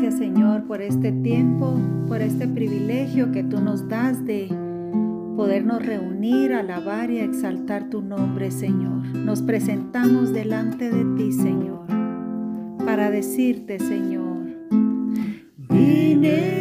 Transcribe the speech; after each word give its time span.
gracias 0.00 0.18
Señor 0.18 0.64
por 0.64 0.80
este 0.80 1.12
tiempo, 1.12 1.78
por 2.08 2.22
este 2.22 2.48
privilegio 2.48 3.32
que 3.32 3.42
tú 3.44 3.60
nos 3.60 3.86
das 3.86 4.24
de 4.24 4.48
podernos 5.36 5.84
reunir, 5.84 6.54
alabar 6.54 7.10
y 7.10 7.18
exaltar 7.18 7.90
tu 7.90 8.00
nombre 8.00 8.50
Señor. 8.50 9.04
Nos 9.14 9.42
presentamos 9.42 10.32
delante 10.32 10.90
de 10.90 11.04
ti 11.16 11.32
Señor 11.32 11.86
para 12.78 13.10
decirte 13.10 13.78
Señor, 13.78 14.46
vine 15.68 16.59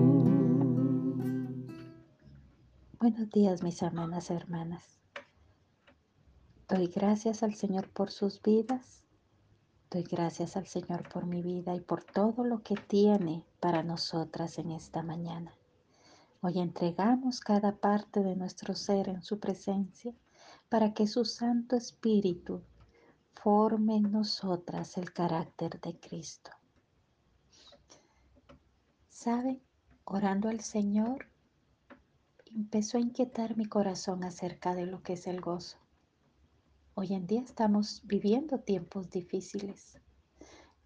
días, 3.32 3.64
mis 3.64 3.82
hermanas 3.82 4.30
y 4.30 4.34
hermanas. 4.34 5.00
Doy 6.68 6.86
gracias 6.86 7.42
al 7.42 7.54
Señor 7.54 7.88
por 7.88 8.12
sus 8.12 8.40
vidas. 8.40 9.02
Doy 9.90 10.04
gracias 10.04 10.56
al 10.56 10.68
Señor 10.68 11.08
por 11.08 11.26
mi 11.26 11.42
vida 11.42 11.74
y 11.74 11.80
por 11.80 12.04
todo 12.04 12.44
lo 12.44 12.62
que 12.62 12.76
tiene 12.76 13.44
para 13.58 13.82
nosotras 13.82 14.60
en 14.60 14.70
esta 14.70 15.02
mañana. 15.02 15.52
Hoy 16.40 16.60
entregamos 16.60 17.40
cada 17.40 17.74
parte 17.74 18.22
de 18.22 18.36
nuestro 18.36 18.76
ser 18.76 19.08
en 19.08 19.24
su 19.24 19.40
presencia 19.40 20.14
para 20.68 20.94
que 20.94 21.08
su 21.08 21.24
Santo 21.24 21.74
Espíritu 21.74 22.62
forme 23.32 23.96
en 23.96 24.12
nosotras 24.12 24.96
el 24.96 25.12
carácter 25.12 25.80
de 25.80 25.98
Cristo. 25.98 26.52
¿Saben? 29.14 29.62
Orando 30.04 30.48
al 30.48 30.60
Señor, 30.60 31.28
empezó 32.46 32.98
a 32.98 33.00
inquietar 33.00 33.56
mi 33.56 33.64
corazón 33.64 34.24
acerca 34.24 34.74
de 34.74 34.86
lo 34.86 35.04
que 35.04 35.12
es 35.12 35.28
el 35.28 35.40
gozo. 35.40 35.78
Hoy 36.94 37.14
en 37.14 37.28
día 37.28 37.40
estamos 37.40 38.02
viviendo 38.04 38.58
tiempos 38.58 39.10
difíciles. 39.10 40.00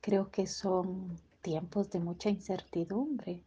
Creo 0.03 0.31
que 0.31 0.47
son 0.47 1.19
tiempos 1.41 1.89
de 1.91 2.01
mucha 2.01 2.29
incertidumbre. 2.29 3.47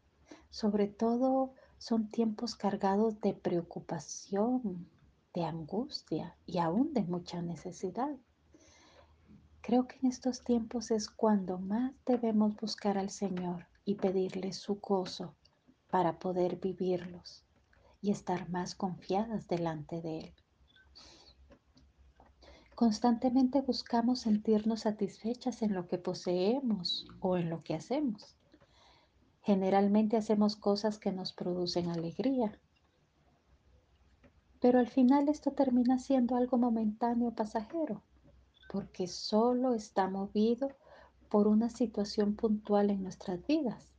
Sobre 0.49 0.87
todo 0.87 1.53
son 1.77 2.09
tiempos 2.09 2.55
cargados 2.55 3.21
de 3.21 3.35
preocupación, 3.35 4.89
de 5.35 5.45
angustia 5.45 6.35
y 6.47 6.57
aún 6.57 6.91
de 6.93 7.03
mucha 7.03 7.43
necesidad. 7.43 8.17
Creo 9.61 9.87
que 9.87 9.97
en 10.01 10.07
estos 10.07 10.43
tiempos 10.43 10.89
es 10.89 11.07
cuando 11.07 11.59
más 11.59 11.93
debemos 12.03 12.55
buscar 12.55 12.97
al 12.97 13.11
Señor 13.11 13.67
y 13.85 13.95
pedirle 13.95 14.53
su 14.53 14.79
gozo 14.79 15.35
para 15.89 16.19
poder 16.19 16.57
vivirlos 16.57 17.45
y 18.01 18.11
estar 18.11 18.49
más 18.49 18.75
confiadas 18.75 19.47
delante 19.47 20.01
de 20.01 20.19
Él. 20.19 20.33
Constantemente 22.75 23.61
buscamos 23.61 24.21
sentirnos 24.21 24.81
satisfechas 24.81 25.61
en 25.61 25.73
lo 25.73 25.87
que 25.87 25.99
poseemos 25.99 27.05
o 27.19 27.37
en 27.37 27.49
lo 27.49 27.61
que 27.61 27.75
hacemos. 27.75 28.35
Generalmente 29.43 30.17
hacemos 30.17 30.55
cosas 30.55 30.97
que 30.97 31.11
nos 31.11 31.33
producen 31.33 31.89
alegría, 31.89 32.59
pero 34.59 34.79
al 34.79 34.87
final 34.87 35.27
esto 35.27 35.51
termina 35.51 35.97
siendo 35.97 36.35
algo 36.35 36.57
momentáneo, 36.57 37.31
pasajero, 37.33 38.03
porque 38.71 39.07
solo 39.07 39.73
está 39.73 40.07
movido 40.07 40.69
por 41.31 41.47
una 41.47 41.69
situación 41.69 42.35
puntual 42.35 42.89
en 42.89 43.03
nuestras 43.03 43.47
vidas. 43.47 43.95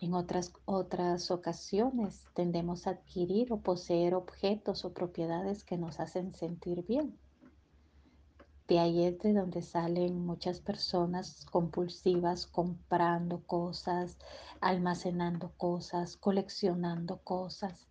En 0.00 0.12
otras, 0.12 0.52
otras 0.64 1.30
ocasiones 1.30 2.24
tendemos 2.34 2.86
a 2.86 2.90
adquirir 2.90 3.52
o 3.52 3.60
poseer 3.60 4.14
objetos 4.14 4.84
o 4.84 4.92
propiedades 4.92 5.62
que 5.62 5.78
nos 5.78 6.00
hacen 6.00 6.34
sentir 6.34 6.84
bien. 6.84 7.16
De 8.66 8.80
ahí 8.80 9.04
es 9.04 9.20
de 9.20 9.34
donde 9.34 9.62
salen 9.62 10.26
muchas 10.26 10.58
personas 10.58 11.46
compulsivas 11.46 12.48
comprando 12.48 13.40
cosas, 13.46 14.18
almacenando 14.60 15.52
cosas, 15.56 16.16
coleccionando 16.16 17.18
cosas, 17.22 17.86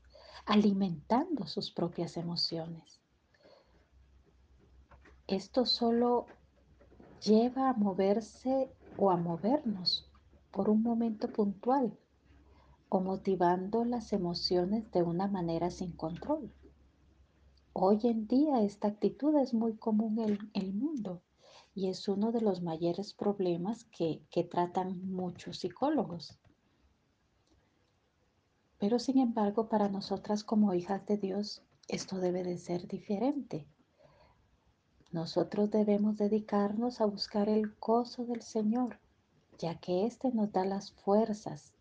alimentando 0.46 1.48
sus 1.48 1.72
propias 1.72 2.18
emociones. 2.18 3.00
Esto 5.26 5.66
solo 5.66 6.28
lleva 7.24 7.70
a 7.70 7.74
moverse 7.74 8.72
o 8.98 9.10
a 9.10 9.18
movernos 9.18 10.10
por 10.52 10.70
un 10.70 10.84
momento 10.84 11.32
puntual 11.32 11.98
o 12.90 13.00
motivando 13.00 13.84
las 13.86 14.14
emociones 14.14 14.90
de 14.92 15.04
una 15.04 15.28
manera 15.28 15.70
sin 15.70 15.92
control. 15.92 16.52
Hoy 17.74 18.00
en 18.04 18.28
día 18.28 18.62
esta 18.62 18.88
actitud 18.88 19.36
es 19.38 19.54
muy 19.54 19.76
común 19.76 20.20
en 20.20 20.50
el 20.54 20.74
mundo 20.74 21.22
y 21.76 21.90
es 21.90 22.08
uno 22.08 22.32
de 22.32 22.42
los 22.42 22.62
mayores 22.62 23.14
problemas 23.14 23.84
que, 23.86 24.22
que 24.32 24.44
tratan 24.44 25.12
muchos 25.12 25.60
psicólogos. 25.60 26.40
Pero 28.80 29.00
sin 29.00 29.20
embargo, 29.20 29.70
para 29.70 29.90
nosotras 29.90 30.44
como 30.44 30.74
hijas 30.74 31.06
de 31.08 31.18
Dios, 31.18 31.64
esto 31.88 32.20
debe 32.20 32.44
de 32.44 32.58
ser 32.58 32.88
diferente. 32.88 33.68
Nosotros 35.12 35.72
debemos 35.72 36.18
dedicarnos 36.18 37.00
a 37.00 37.06
buscar 37.06 37.48
el 37.48 37.74
gozo 37.80 38.26
del 38.26 38.42
Señor, 38.42 39.00
ya 39.58 39.80
que 39.80 40.06
éste 40.06 40.32
nos 40.32 40.52
da 40.52 40.66
las 40.66 40.92
fuerzas, 40.92 41.74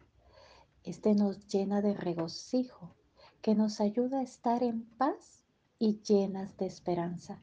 este 0.85 1.15
nos 1.15 1.49
llena 1.49 1.83
de 1.83 1.95
regocijo, 1.95 2.95
que 3.43 3.57
nos 3.57 3.81
ayuda 3.81 4.21
a 4.21 4.23
estar 4.23 4.63
en 4.63 4.85
paz 4.97 5.45
y 5.81 6.01
llenas 6.03 6.57
de 6.57 6.67
esperanza. 6.67 7.41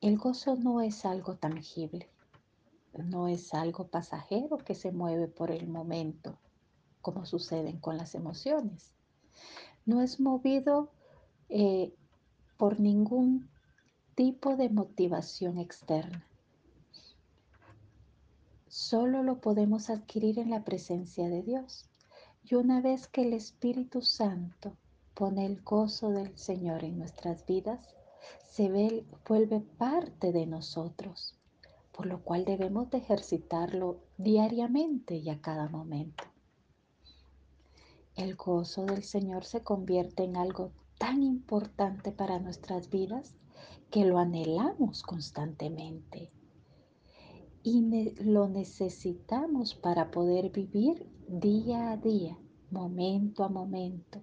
El 0.00 0.18
gozo 0.18 0.56
no 0.56 0.80
es 0.80 1.04
algo 1.04 1.36
tangible, 1.36 2.08
no 2.92 3.28
es 3.28 3.54
algo 3.54 3.86
pasajero 3.86 4.58
que 4.58 4.74
se 4.74 4.90
mueve 4.90 5.28
por 5.28 5.52
el 5.52 5.68
momento, 5.68 6.36
como 7.00 7.26
suceden 7.26 7.78
con 7.78 7.96
las 7.96 8.16
emociones. 8.16 8.92
No 9.86 10.02
es 10.02 10.18
movido 10.18 10.90
eh, 11.48 11.94
por 12.56 12.80
ningún 12.80 13.51
tipo 14.14 14.56
de 14.56 14.68
motivación 14.68 15.58
externa. 15.58 16.26
Solo 18.68 19.22
lo 19.22 19.40
podemos 19.40 19.88
adquirir 19.88 20.38
en 20.38 20.50
la 20.50 20.64
presencia 20.64 21.28
de 21.28 21.42
Dios. 21.42 21.86
Y 22.44 22.56
una 22.56 22.80
vez 22.80 23.06
que 23.06 23.22
el 23.22 23.32
Espíritu 23.32 24.02
Santo 24.02 24.76
pone 25.14 25.46
el 25.46 25.62
gozo 25.62 26.10
del 26.10 26.36
Señor 26.36 26.84
en 26.84 26.98
nuestras 26.98 27.46
vidas, 27.46 27.80
se 28.50 28.68
vuelve 29.28 29.60
parte 29.60 30.32
de 30.32 30.46
nosotros, 30.46 31.34
por 31.92 32.06
lo 32.06 32.22
cual 32.22 32.44
debemos 32.44 32.90
de 32.90 32.98
ejercitarlo 32.98 34.00
diariamente 34.18 35.16
y 35.16 35.30
a 35.30 35.40
cada 35.40 35.68
momento. 35.68 36.24
El 38.14 38.36
gozo 38.36 38.84
del 38.84 39.04
Señor 39.04 39.44
se 39.44 39.62
convierte 39.62 40.24
en 40.24 40.36
algo 40.36 40.72
tan 40.98 41.22
importante 41.22 42.12
para 42.12 42.38
nuestras 42.38 42.90
vidas 42.90 43.34
que 43.90 44.04
lo 44.04 44.18
anhelamos 44.18 45.02
constantemente 45.02 46.30
y 47.62 48.14
lo 48.22 48.48
necesitamos 48.48 49.74
para 49.74 50.10
poder 50.10 50.50
vivir 50.50 51.08
día 51.28 51.92
a 51.92 51.96
día, 51.96 52.38
momento 52.70 53.44
a 53.44 53.48
momento. 53.48 54.20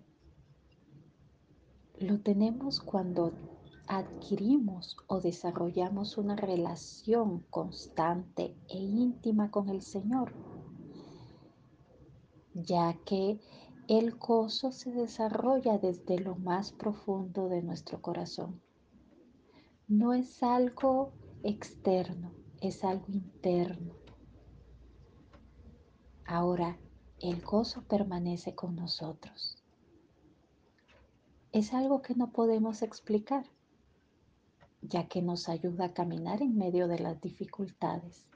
Lo 1.99 2.19
tenemos 2.19 2.81
cuando 2.81 3.31
adquirimos 3.87 4.97
o 5.07 5.19
desarrollamos 5.19 6.17
una 6.17 6.35
relación 6.35 7.45
constante 7.49 8.55
e 8.67 8.77
íntima 8.77 9.51
con 9.51 9.69
el 9.69 9.81
Señor, 9.81 10.33
ya 12.53 12.93
que 13.05 13.39
el 13.87 14.15
gozo 14.15 14.71
se 14.71 14.91
desarrolla 14.91 15.77
desde 15.77 16.19
lo 16.19 16.35
más 16.35 16.71
profundo 16.71 17.49
de 17.49 17.63
nuestro 17.63 18.01
corazón. 18.01 18.61
No 19.89 20.13
es 20.13 20.43
algo 20.43 21.13
externo, 21.41 22.31
es 22.61 22.83
algo 22.83 23.07
interno. 23.07 23.95
Ahora, 26.27 26.77
el 27.19 27.41
gozo 27.41 27.81
permanece 27.81 28.53
con 28.53 28.75
nosotros. 28.75 29.63
Es 31.51 31.73
algo 31.73 32.03
que 32.03 32.13
no 32.13 32.31
podemos 32.31 32.83
explicar, 32.83 33.47
ya 34.83 35.07
que 35.07 35.23
nos 35.23 35.49
ayuda 35.49 35.85
a 35.85 35.93
caminar 35.95 36.43
en 36.43 36.55
medio 36.55 36.87
de 36.87 36.99
las 36.99 37.19
dificultades, 37.19 38.27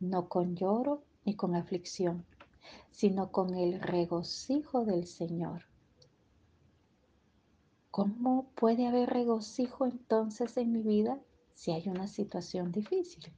no 0.00 0.28
con 0.28 0.56
lloro 0.56 1.04
ni 1.24 1.36
con 1.36 1.54
aflicción, 1.54 2.26
sino 2.90 3.30
con 3.30 3.54
el 3.54 3.80
regocijo 3.80 4.84
del 4.84 5.06
Señor. 5.06 5.66
¿Cómo 7.98 8.48
puede 8.54 8.86
haber 8.86 9.10
regocijo 9.10 9.84
entonces 9.84 10.56
en 10.56 10.70
mi 10.70 10.82
vida 10.82 11.18
si 11.56 11.72
hay 11.72 11.88
una 11.88 12.06
situación 12.06 12.70
difícil. 12.70 13.32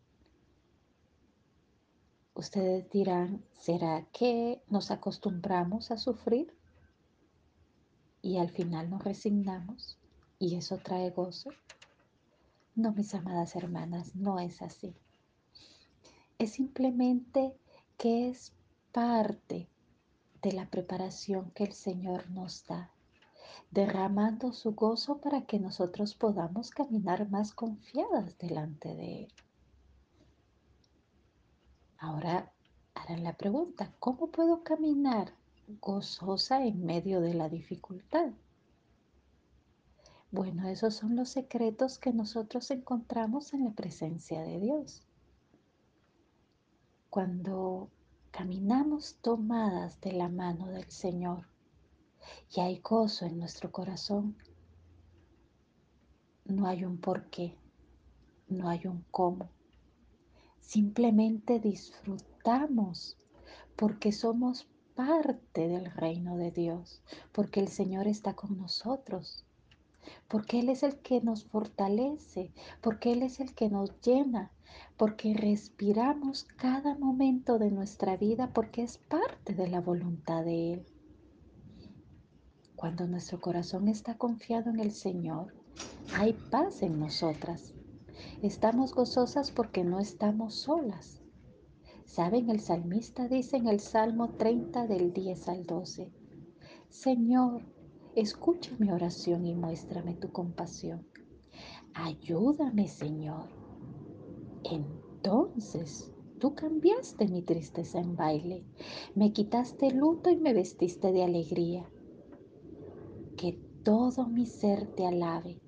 Ustedes 2.35 2.91
dirán, 2.91 3.43
¿será 3.55 4.07
que 4.13 4.61
nos 4.69 4.91
acostumbramos 4.91 5.91
a 5.91 5.97
sufrir 5.97 6.55
y 8.21 8.37
al 8.37 8.51
final 8.51 8.91
nos 8.91 9.03
resignamos 9.03 9.97
y 10.39 10.57
eso 10.57 10.77
trae 10.77 11.09
gozo? 11.09 11.49
No, 12.75 12.93
mis 12.93 13.15
amadas 13.15 13.57
hermanas, 13.57 14.15
no 14.15 14.41
es 14.41 14.61
así. 14.61 14.93
Es 16.39 16.53
simplemente 16.53 17.57
que 17.97 18.29
es 18.29 18.53
parte 18.93 19.71
de 20.43 20.53
la 20.53 20.69
preparación 20.69 21.51
que 21.53 21.65
el 21.65 21.73
Señor 21.73 22.29
nos 22.29 22.67
da 22.67 22.93
derramando 23.71 24.53
su 24.53 24.75
gozo 24.75 25.19
para 25.19 25.43
que 25.47 25.59
nosotros 25.59 26.15
podamos 26.15 26.71
caminar 26.71 27.29
más 27.31 27.53
confiadas 27.53 28.37
delante 28.39 28.95
de 28.95 29.25
Él. 29.25 29.33
Ahora 31.99 32.53
harán 32.95 33.25
la 33.25 33.37
pregunta, 33.37 33.93
¿cómo 33.99 34.31
puedo 34.31 34.63
caminar 34.63 35.35
gozosa 35.81 36.65
en 36.65 36.85
medio 36.85 37.21
de 37.21 37.35
la 37.35 37.49
dificultad? 37.49 38.33
Bueno, 40.33 40.69
esos 40.69 40.95
son 40.95 41.17
los 41.17 41.29
secretos 41.29 41.99
que 41.99 42.13
nosotros 42.13 42.71
encontramos 42.71 43.53
en 43.53 43.65
la 43.65 43.73
presencia 43.73 44.43
de 44.43 44.61
Dios. 44.61 45.03
Cuando 47.11 47.91
caminamos 48.31 49.17
tomadas 49.23 50.01
de 50.01 50.13
la 50.13 50.29
mano 50.29 50.69
del 50.69 50.89
Señor, 50.89 51.50
y 52.55 52.61
hay 52.61 52.81
gozo 52.81 53.27
en 53.27 53.39
nuestro 53.39 53.71
corazón, 53.71 54.37
no 56.45 56.67
hay 56.67 56.85
un 56.85 56.99
por 56.99 57.31
qué, 57.31 57.57
no 58.49 58.69
hay 58.69 58.87
un 58.87 59.05
cómo. 59.11 59.49
Simplemente 60.61 61.61
disfrutamos 61.61 63.17
porque 63.77 64.13
somos 64.13 64.69
parte 64.95 65.69
del 65.69 65.91
reino 65.91 66.37
de 66.37 66.51
Dios, 66.51 67.03
porque 67.33 67.61
el 67.61 67.69
Señor 67.69 68.07
está 68.07 68.35
con 68.35 68.59
nosotros, 68.59 69.45
porque 70.29 70.61
Él 70.61 70.69
es 70.69 70.83
el 70.83 70.99
que 70.99 71.21
nos 71.21 71.45
fortalece, 71.45 72.53
porque 72.81 73.13
Él 73.13 73.23
es 73.23 73.41
el 73.41 73.55
que 73.55 73.71
nos 73.71 73.99
llena, 74.01 74.51
porque 74.97 75.35
respiramos 75.35 76.45
cada 76.57 76.97
momento 76.97 77.59
de 77.59 77.71
nuestra 77.71 78.17
vida, 78.17 78.53
porque 78.53 78.83
es 78.83 78.99
parte 78.99 79.55
de 79.55 79.69
la 79.69 79.81
voluntad 79.81 80.45
de 80.45 80.75
Él. 80.75 80.87
Cuando 82.81 83.07
nuestro 83.07 83.39
corazón 83.43 83.89
está 83.89 84.17
confiado 84.17 84.71
en 84.71 84.81
el 84.81 84.93
Señor, 84.93 85.53
hay 86.15 86.33
paz 86.33 86.81
en 86.81 86.99
nosotras. 86.99 87.75
Estamos 88.41 88.95
gozosas 88.95 89.51
porque 89.51 89.85
no 89.85 90.01
estamos 90.01 90.55
solas. 90.55 91.21
¿Saben? 92.07 92.49
El 92.49 92.61
salmista 92.61 93.29
dice 93.29 93.59
en 93.59 93.69
el 93.69 93.81
Salmo 93.81 94.31
30 94.31 94.87
del 94.87 95.13
10 95.13 95.49
al 95.51 95.67
12, 95.67 96.11
Señor, 96.89 97.67
escucha 98.17 98.71
mi 98.79 98.91
oración 98.91 99.45
y 99.45 99.55
muéstrame 99.55 100.15
tu 100.15 100.33
compasión. 100.33 101.07
Ayúdame, 101.93 102.89
Señor. 102.89 103.45
Entonces 104.65 106.11
tú 106.39 106.55
cambiaste 106.55 107.29
mi 107.29 107.43
tristeza 107.43 107.99
en 108.01 108.17
baile, 108.17 108.65
me 109.15 109.35
quitaste 109.35 109.91
luto 109.91 110.31
y 110.31 110.39
me 110.39 110.55
vestiste 110.55 111.13
de 111.13 111.25
alegría 111.25 111.87
todo 113.85 114.27
mi 114.27 114.47
ser 114.47 114.87
te 114.95 115.07
alabe. 115.07 115.61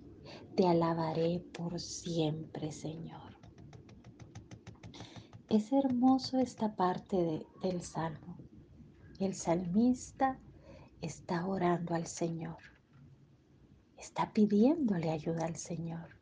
Te 0.57 0.66
alabaré 0.66 1.42
por 1.52 1.81
siempre, 1.81 2.73
Señor. 2.73 3.38
Es 5.49 5.73
hermoso 5.73 6.38
esta 6.38 6.76
parte 6.76 7.47
del 7.62 7.83
salmo. 7.83 8.37
El 9.19 9.35
salmista 9.35 10.38
está 11.00 11.47
orando 11.47 11.95
al 11.95 12.07
Señor. 12.07 12.59
Está 13.97 14.33
pidiéndole 14.33 15.11
ayuda 15.11 15.47
al 15.47 15.57
Señor. 15.57 16.19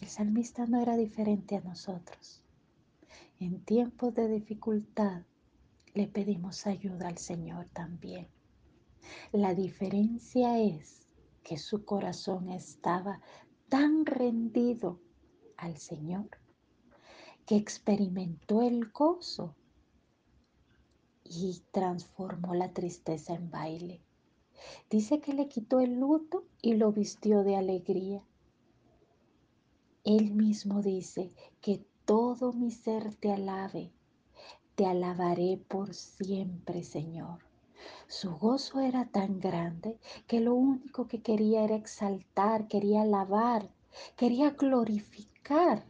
El 0.00 0.08
salmista 0.08 0.66
no 0.66 0.80
era 0.80 0.96
diferente 0.96 1.56
a 1.56 1.60
nosotros. 1.60 2.42
En 3.38 3.64
tiempos 3.64 4.14
de 4.14 4.28
dificultad 4.28 5.22
le 5.94 6.06
pedimos 6.06 6.66
ayuda 6.66 7.08
al 7.08 7.18
Señor 7.18 7.68
también. 7.72 8.28
La 9.32 9.54
diferencia 9.54 10.58
es 10.58 11.06
que 11.42 11.58
su 11.58 11.84
corazón 11.84 12.50
estaba 12.50 13.20
tan 13.68 14.04
rendido 14.06 15.00
al 15.56 15.78
Señor 15.78 16.28
que 17.46 17.56
experimentó 17.56 18.62
el 18.62 18.90
gozo 18.90 19.56
y 21.24 21.62
transformó 21.72 22.54
la 22.54 22.72
tristeza 22.72 23.34
en 23.34 23.50
baile. 23.50 24.00
Dice 24.88 25.20
que 25.20 25.32
le 25.32 25.48
quitó 25.48 25.80
el 25.80 25.98
luto 25.98 26.44
y 26.62 26.74
lo 26.74 26.92
vistió 26.92 27.42
de 27.42 27.56
alegría. 27.56 28.22
Él 30.04 30.32
mismo 30.32 30.82
dice 30.82 31.32
que 31.60 31.84
todo 32.04 32.52
mi 32.52 32.70
ser 32.70 33.14
te 33.14 33.32
alabe, 33.32 33.92
te 34.74 34.86
alabaré 34.86 35.60
por 35.68 35.94
siempre, 35.94 36.82
Señor. 36.82 37.49
Su 38.06 38.36
gozo 38.36 38.80
era 38.80 39.06
tan 39.06 39.40
grande 39.40 39.98
que 40.26 40.40
lo 40.40 40.54
único 40.54 41.06
que 41.06 41.22
quería 41.22 41.64
era 41.64 41.76
exaltar, 41.76 42.68
quería 42.68 43.02
alabar, 43.02 43.70
quería 44.16 44.50
glorificar 44.50 45.84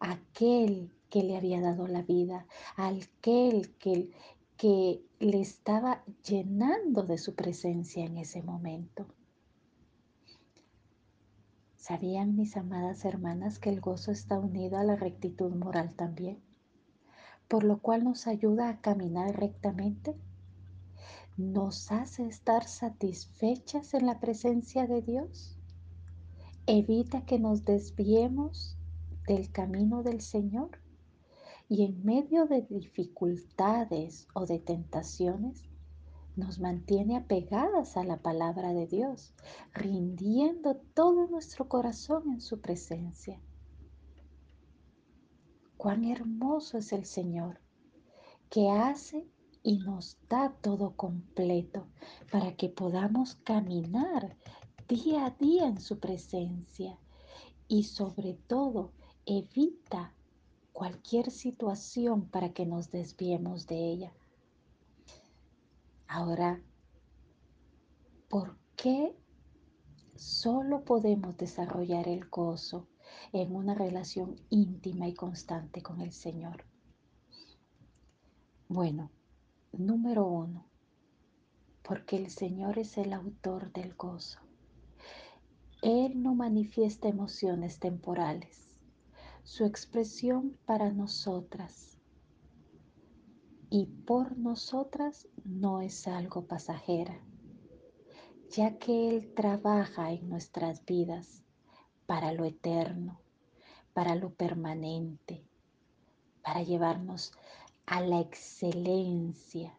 a 0.00 0.12
aquel 0.12 0.90
que 1.10 1.22
le 1.22 1.36
había 1.36 1.60
dado 1.60 1.86
la 1.86 2.02
vida, 2.02 2.46
a 2.76 2.88
aquel 2.88 3.74
que, 3.76 4.10
que 4.56 5.02
le 5.20 5.40
estaba 5.40 6.02
llenando 6.26 7.02
de 7.02 7.18
su 7.18 7.34
presencia 7.34 8.04
en 8.04 8.16
ese 8.16 8.42
momento. 8.42 9.06
¿Sabían 11.76 12.36
mis 12.36 12.56
amadas 12.56 13.04
hermanas 13.04 13.58
que 13.58 13.68
el 13.68 13.80
gozo 13.80 14.12
está 14.12 14.38
unido 14.38 14.78
a 14.78 14.84
la 14.84 14.96
rectitud 14.96 15.52
moral 15.52 15.94
también? 15.94 16.40
Por 17.48 17.64
lo 17.64 17.80
cual 17.80 18.04
nos 18.04 18.26
ayuda 18.26 18.68
a 18.68 18.80
caminar 18.80 19.38
rectamente 19.38 20.16
nos 21.36 21.90
hace 21.90 22.26
estar 22.26 22.64
satisfechas 22.64 23.94
en 23.94 24.06
la 24.06 24.20
presencia 24.20 24.86
de 24.86 25.02
Dios. 25.02 25.56
Evita 26.66 27.24
que 27.24 27.38
nos 27.38 27.64
desviemos 27.64 28.76
del 29.26 29.50
camino 29.50 30.02
del 30.02 30.20
Señor. 30.20 30.70
Y 31.68 31.84
en 31.84 32.04
medio 32.04 32.46
de 32.46 32.62
dificultades 32.62 34.28
o 34.34 34.44
de 34.44 34.58
tentaciones, 34.58 35.64
nos 36.36 36.58
mantiene 36.60 37.16
apegadas 37.16 37.96
a 37.96 38.04
la 38.04 38.18
palabra 38.18 38.72
de 38.72 38.86
Dios, 38.86 39.34
rindiendo 39.72 40.76
todo 40.94 41.26
nuestro 41.28 41.68
corazón 41.68 42.30
en 42.30 42.40
su 42.40 42.60
presencia. 42.60 43.40
Cuán 45.76 46.04
hermoso 46.04 46.78
es 46.78 46.92
el 46.92 47.04
Señor, 47.04 47.60
que 48.48 48.70
hace 48.70 49.26
y 49.62 49.78
nos 49.78 50.18
da 50.28 50.52
todo 50.60 50.96
completo 50.96 51.86
para 52.30 52.56
que 52.56 52.68
podamos 52.68 53.36
caminar 53.44 54.36
día 54.88 55.26
a 55.26 55.30
día 55.30 55.66
en 55.66 55.80
su 55.80 55.98
presencia 55.98 56.98
y 57.68 57.84
sobre 57.84 58.34
todo 58.34 58.92
evita 59.24 60.12
cualquier 60.72 61.30
situación 61.30 62.28
para 62.28 62.52
que 62.52 62.66
nos 62.66 62.90
desviemos 62.90 63.66
de 63.66 63.76
ella. 63.76 64.12
Ahora, 66.08 66.60
¿por 68.28 68.56
qué 68.76 69.16
solo 70.16 70.84
podemos 70.84 71.36
desarrollar 71.36 72.08
el 72.08 72.28
gozo 72.28 72.88
en 73.32 73.54
una 73.54 73.74
relación 73.74 74.36
íntima 74.50 75.08
y 75.08 75.14
constante 75.14 75.82
con 75.82 76.00
el 76.00 76.12
Señor? 76.12 76.64
Bueno, 78.68 79.10
número 79.72 80.26
uno, 80.26 80.66
porque 81.82 82.16
el 82.16 82.30
Señor 82.30 82.78
es 82.78 82.98
el 82.98 83.12
autor 83.12 83.72
del 83.72 83.94
gozo. 83.94 84.40
Él 85.82 86.22
no 86.22 86.34
manifiesta 86.34 87.08
emociones 87.08 87.78
temporales. 87.78 88.68
Su 89.42 89.64
expresión 89.64 90.56
para 90.64 90.92
nosotras 90.92 91.98
y 93.68 93.86
por 93.86 94.36
nosotras 94.36 95.28
no 95.44 95.80
es 95.80 96.06
algo 96.06 96.46
pasajera, 96.46 97.18
ya 98.50 98.78
que 98.78 99.08
Él 99.08 99.32
trabaja 99.34 100.12
en 100.12 100.28
nuestras 100.28 100.84
vidas 100.84 101.42
para 102.06 102.32
lo 102.32 102.44
eterno, 102.44 103.18
para 103.94 104.14
lo 104.14 104.34
permanente, 104.34 105.42
para 106.42 106.62
llevarnos 106.62 107.32
a 107.92 108.00
la 108.00 108.20
excelencia. 108.20 109.78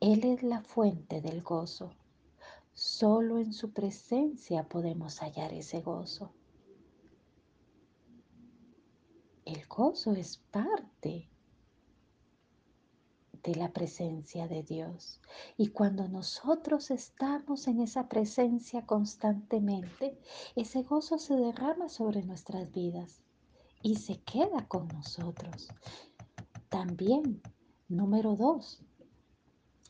Él 0.00 0.24
es 0.24 0.42
la 0.42 0.62
fuente 0.62 1.20
del 1.20 1.42
gozo. 1.42 1.92
Solo 2.72 3.38
en 3.38 3.52
su 3.52 3.74
presencia 3.74 4.66
podemos 4.70 5.18
hallar 5.18 5.52
ese 5.52 5.82
gozo. 5.82 6.32
El 9.44 9.66
gozo 9.66 10.12
es 10.14 10.38
parte 10.38 11.28
de 13.42 13.54
la 13.56 13.74
presencia 13.74 14.48
de 14.48 14.62
Dios. 14.62 15.20
Y 15.58 15.68
cuando 15.68 16.08
nosotros 16.08 16.90
estamos 16.90 17.68
en 17.68 17.80
esa 17.80 18.08
presencia 18.08 18.86
constantemente, 18.86 20.18
ese 20.56 20.84
gozo 20.84 21.18
se 21.18 21.36
derrama 21.36 21.90
sobre 21.90 22.22
nuestras 22.22 22.72
vidas 22.72 23.20
y 23.82 23.96
se 23.96 24.18
queda 24.20 24.66
con 24.68 24.88
nosotros. 24.88 25.68
También, 26.68 27.42
número 27.88 28.36
dos, 28.36 28.82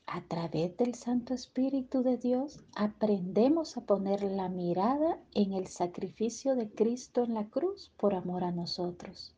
a 0.07 0.23
través 0.23 0.77
del 0.77 0.95
Santo 0.95 1.35
Espíritu 1.35 2.03
de 2.03 2.17
Dios 2.17 2.61
aprendemos 2.75 3.77
a 3.77 3.83
poner 3.83 4.23
la 4.23 4.49
mirada 4.49 5.19
en 5.35 5.53
el 5.53 5.69
sacrificio 5.69 6.57
de 6.57 6.71
Cristo 6.71 7.23
en 7.23 7.35
la 7.35 7.49
cruz 7.49 7.93
por 7.97 8.15
amor 8.15 8.45
a 8.45 8.51
nosotros 8.51 9.35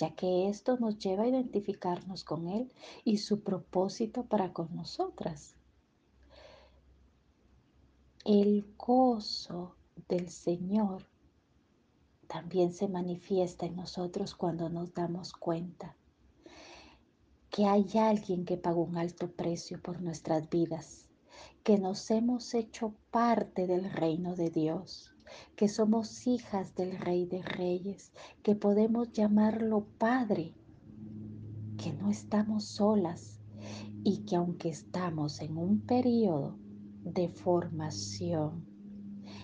ya 0.00 0.14
que 0.14 0.48
esto 0.48 0.78
nos 0.78 0.98
lleva 0.98 1.24
a 1.24 1.28
identificarnos 1.28 2.24
con 2.24 2.48
Él 2.48 2.72
y 3.04 3.18
su 3.18 3.42
propósito 3.42 4.24
para 4.24 4.50
con 4.54 4.74
nosotras. 4.74 5.54
El 8.24 8.64
gozo 8.78 9.74
del 10.08 10.30
Señor 10.30 11.06
también 12.30 12.72
se 12.72 12.86
manifiesta 12.86 13.66
en 13.66 13.74
nosotros 13.74 14.36
cuando 14.36 14.68
nos 14.68 14.94
damos 14.94 15.32
cuenta 15.32 15.96
que 17.50 17.66
hay 17.66 17.86
alguien 17.98 18.44
que 18.44 18.56
pagó 18.56 18.84
un 18.84 18.96
alto 18.96 19.32
precio 19.32 19.82
por 19.82 20.00
nuestras 20.00 20.48
vidas, 20.48 21.08
que 21.64 21.76
nos 21.78 22.08
hemos 22.12 22.54
hecho 22.54 22.94
parte 23.10 23.66
del 23.66 23.90
reino 23.90 24.36
de 24.36 24.50
Dios 24.50 25.12
que 25.56 25.68
somos 25.68 26.26
hijas 26.26 26.74
del 26.74 26.98
Rey 26.98 27.26
de 27.26 27.42
Reyes, 27.42 28.12
que 28.42 28.54
podemos 28.54 29.12
llamarlo 29.12 29.86
Padre, 29.98 30.54
que 31.76 31.92
no 31.92 32.10
estamos 32.10 32.64
solas 32.64 33.40
y 34.02 34.18
que 34.24 34.36
aunque 34.36 34.70
estamos 34.70 35.40
en 35.40 35.56
un 35.56 35.80
periodo 35.80 36.56
de 37.04 37.28
formación, 37.28 38.66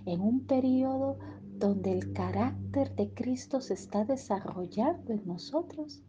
en 0.04 0.20
un 0.20 0.46
periodo 0.46 1.18
donde 1.58 1.92
el 1.92 2.12
carácter 2.12 2.94
de 2.94 3.12
Cristo 3.12 3.60
se 3.60 3.74
está 3.74 4.04
desarrollando 4.04 5.12
en 5.12 5.26
nosotros, 5.26 6.02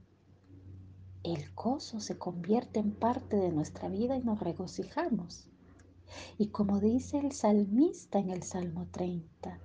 el 1.24 1.50
gozo 1.56 2.00
se 2.00 2.18
convierte 2.18 2.80
en 2.80 2.92
parte 2.92 3.38
de 3.38 3.52
nuestra 3.52 3.90
vida 3.90 4.18
y 4.18 4.24
nos 4.24 4.40
regocijamos. 4.40 5.50
Y 6.38 6.48
como 6.48 6.80
dice 6.80 7.20
el 7.20 7.32
salmista 7.32 8.20
en 8.20 8.30
el 8.30 8.44
Salmo 8.44 8.88
30, 8.92 9.60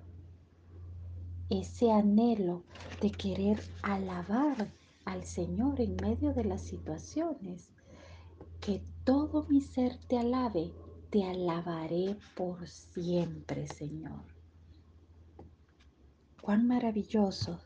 ese 1.49 1.91
anhelo 1.91 2.63
de 3.01 3.11
querer 3.11 3.61
alabar 3.81 4.71
al 5.05 5.23
Señor 5.23 5.79
en 5.79 5.95
medio 5.97 6.33
de 6.33 6.45
las 6.45 6.61
situaciones. 6.61 7.69
Que 8.59 8.81
todo 9.03 9.45
mi 9.49 9.61
ser 9.61 9.97
te 10.07 10.17
alabe, 10.17 10.73
te 11.09 11.23
alabaré 11.25 12.17
por 12.35 12.67
siempre, 12.67 13.67
Señor. 13.67 14.32
Cuán 16.43 16.67
maravilloso 16.67 17.61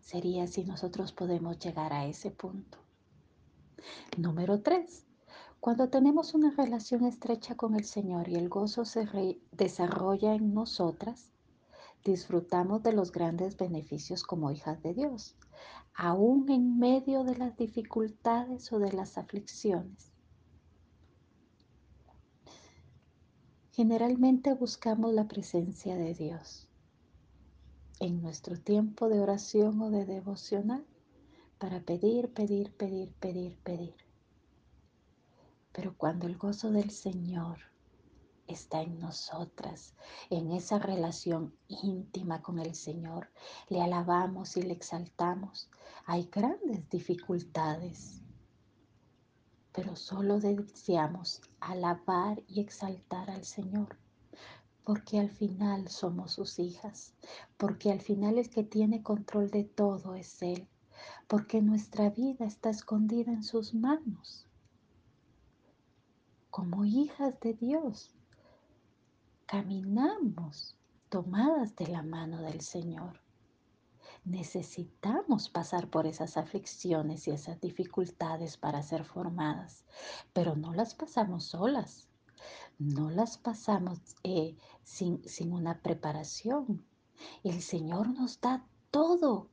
sería 0.00 0.46
si 0.46 0.64
nosotros 0.64 1.12
podemos 1.12 1.58
llegar 1.58 1.92
a 1.92 2.06
ese 2.06 2.30
punto. 2.30 2.78
Número 4.16 4.62
tres, 4.62 5.04
cuando 5.60 5.90
tenemos 5.90 6.32
una 6.32 6.52
relación 6.52 7.04
estrecha 7.04 7.54
con 7.54 7.74
el 7.74 7.84
Señor 7.84 8.30
y 8.30 8.36
el 8.36 8.48
gozo 8.48 8.86
se 8.86 9.06
desarrolla 9.50 10.34
en 10.34 10.54
nosotras, 10.54 11.32
disfrutamos 12.02 12.82
de 12.82 12.94
los 12.94 13.12
grandes 13.12 13.58
beneficios 13.58 14.22
como 14.22 14.50
hijas 14.50 14.82
de 14.82 14.94
Dios, 14.94 15.36
aún 15.92 16.50
en 16.50 16.78
medio 16.78 17.24
de 17.24 17.36
las 17.36 17.58
dificultades 17.58 18.72
o 18.72 18.78
de 18.78 18.92
las 18.92 19.18
aflicciones. 19.18 20.14
Generalmente 23.72 24.54
buscamos 24.54 25.12
la 25.12 25.28
presencia 25.28 25.94
de 25.94 26.14
Dios 26.14 26.71
en 28.02 28.20
nuestro 28.20 28.58
tiempo 28.58 29.08
de 29.08 29.20
oración 29.20 29.80
o 29.80 29.90
de 29.90 30.04
devocional 30.04 30.84
para 31.58 31.80
pedir, 31.80 32.34
pedir, 32.34 32.72
pedir, 32.72 33.12
pedir, 33.20 33.56
pedir. 33.62 33.94
Pero 35.70 35.96
cuando 35.96 36.26
el 36.26 36.36
gozo 36.36 36.72
del 36.72 36.90
Señor 36.90 37.58
está 38.48 38.82
en 38.82 38.98
nosotras, 38.98 39.94
en 40.30 40.50
esa 40.50 40.80
relación 40.80 41.54
íntima 41.68 42.42
con 42.42 42.58
el 42.58 42.74
Señor. 42.74 43.30
Le 43.68 43.80
alabamos 43.80 44.56
y 44.56 44.62
le 44.62 44.72
exaltamos. 44.72 45.70
Hay 46.04 46.28
grandes 46.30 46.88
dificultades, 46.90 48.20
pero 49.70 49.94
solo 49.94 50.40
deseamos 50.40 51.40
alabar 51.60 52.42
y 52.48 52.60
exaltar 52.60 53.30
al 53.30 53.44
Señor, 53.44 53.96
porque 54.84 55.20
al 55.20 55.30
final 55.30 55.88
somos 55.88 56.32
sus 56.32 56.58
hijas, 56.58 57.14
porque 57.56 57.90
al 57.92 58.00
final 58.00 58.38
el 58.38 58.50
que 58.50 58.64
tiene 58.64 59.02
control 59.02 59.50
de 59.50 59.64
todo 59.64 60.14
es 60.14 60.42
Él, 60.42 60.66
porque 61.28 61.62
nuestra 61.62 62.10
vida 62.10 62.44
está 62.44 62.70
escondida 62.70 63.32
en 63.32 63.44
sus 63.44 63.74
manos. 63.74 64.46
Como 66.50 66.84
hijas 66.84 67.38
de 67.40 67.54
Dios, 67.54 68.14
caminamos 69.46 70.76
tomadas 71.08 71.76
de 71.76 71.86
la 71.86 72.02
mano 72.02 72.42
del 72.42 72.60
Señor. 72.60 73.20
Necesitamos 74.24 75.48
pasar 75.48 75.88
por 75.88 76.06
esas 76.06 76.36
aflicciones 76.36 77.26
y 77.26 77.32
esas 77.32 77.60
dificultades 77.60 78.56
para 78.56 78.82
ser 78.82 79.04
formadas, 79.04 79.84
pero 80.32 80.54
no 80.54 80.72
las 80.74 80.94
pasamos 80.94 81.44
solas, 81.44 82.08
no 82.78 83.10
las 83.10 83.38
pasamos 83.38 83.98
eh, 84.22 84.56
sin, 84.82 85.26
sin 85.28 85.52
una 85.52 85.80
preparación. 85.80 86.84
El 87.44 87.62
Señor 87.62 88.08
nos 88.08 88.40
da 88.40 88.66
todo 88.90 89.48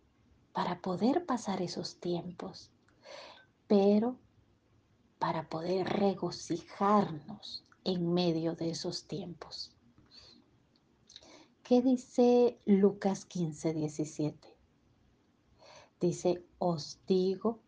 para 0.54 0.82
poder 0.82 1.26
pasar 1.26 1.62
esos 1.62 2.00
tiempos, 2.00 2.72
pero 3.68 4.18
para 5.20 5.50
poder 5.50 5.88
regocijarnos 5.88 7.66
en 7.84 8.14
medio 8.14 8.56
de 8.56 8.72
esos 8.72 9.06
tiempos. 9.06 9.72
¿Qué 11.64 11.82
dice 11.82 12.60
Lucas 12.66 13.26
15, 13.26 13.74
17? 13.74 14.56
Dice, 16.00 16.44
os 16.58 17.00
digo 17.06 17.60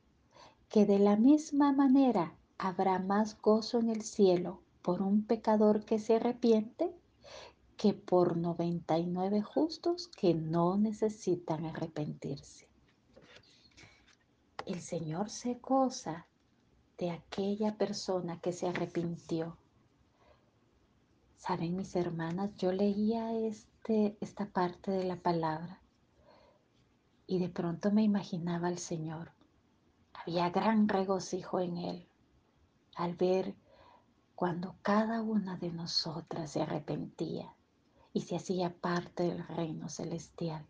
que 0.69 0.85
de 0.85 0.99
la 0.99 1.17
misma 1.17 1.71
manera 1.73 2.35
habrá 2.57 2.97
más 2.97 3.39
gozo 3.41 3.79
en 3.79 3.89
el 3.89 4.01
cielo 4.01 4.61
por 4.81 5.01
un 5.01 5.25
pecador 5.25 5.85
que 5.85 5.99
se 5.99 6.15
arrepiente 6.15 6.91
que 7.77 7.93
por 7.93 8.37
99 8.37 9.41
justos 9.41 10.07
que 10.07 10.33
no 10.33 10.77
necesitan 10.77 11.65
arrepentirse. 11.65 12.67
El 14.65 14.81
Señor 14.81 15.29
se 15.29 15.55
goza 15.55 16.27
de 16.97 17.09
aquella 17.09 17.75
persona 17.77 18.39
que 18.39 18.53
se 18.53 18.67
arrepintió. 18.67 19.57
Saben 21.37 21.75
mis 21.75 21.95
hermanas, 21.95 22.55
yo 22.57 22.71
leía 22.71 23.33
este, 23.33 24.15
esta 24.21 24.45
parte 24.45 24.91
de 24.91 25.03
la 25.05 25.15
palabra 25.15 25.81
y 27.25 27.39
de 27.39 27.49
pronto 27.49 27.91
me 27.91 28.03
imaginaba 28.03 28.67
al 28.67 28.77
Señor. 28.77 29.31
Había 30.13 30.51
gran 30.51 30.87
regocijo 30.87 31.59
en 31.59 31.77
él 31.77 32.07
al 32.95 33.15
ver 33.15 33.55
cuando 34.41 34.75
cada 34.81 35.21
una 35.21 35.55
de 35.55 35.71
nosotras 35.71 36.49
se 36.49 36.63
arrepentía 36.63 37.53
y 38.11 38.21
se 38.21 38.35
hacía 38.35 38.73
parte 38.73 39.21
del 39.21 39.47
reino 39.47 39.87
celestial. 39.87 40.65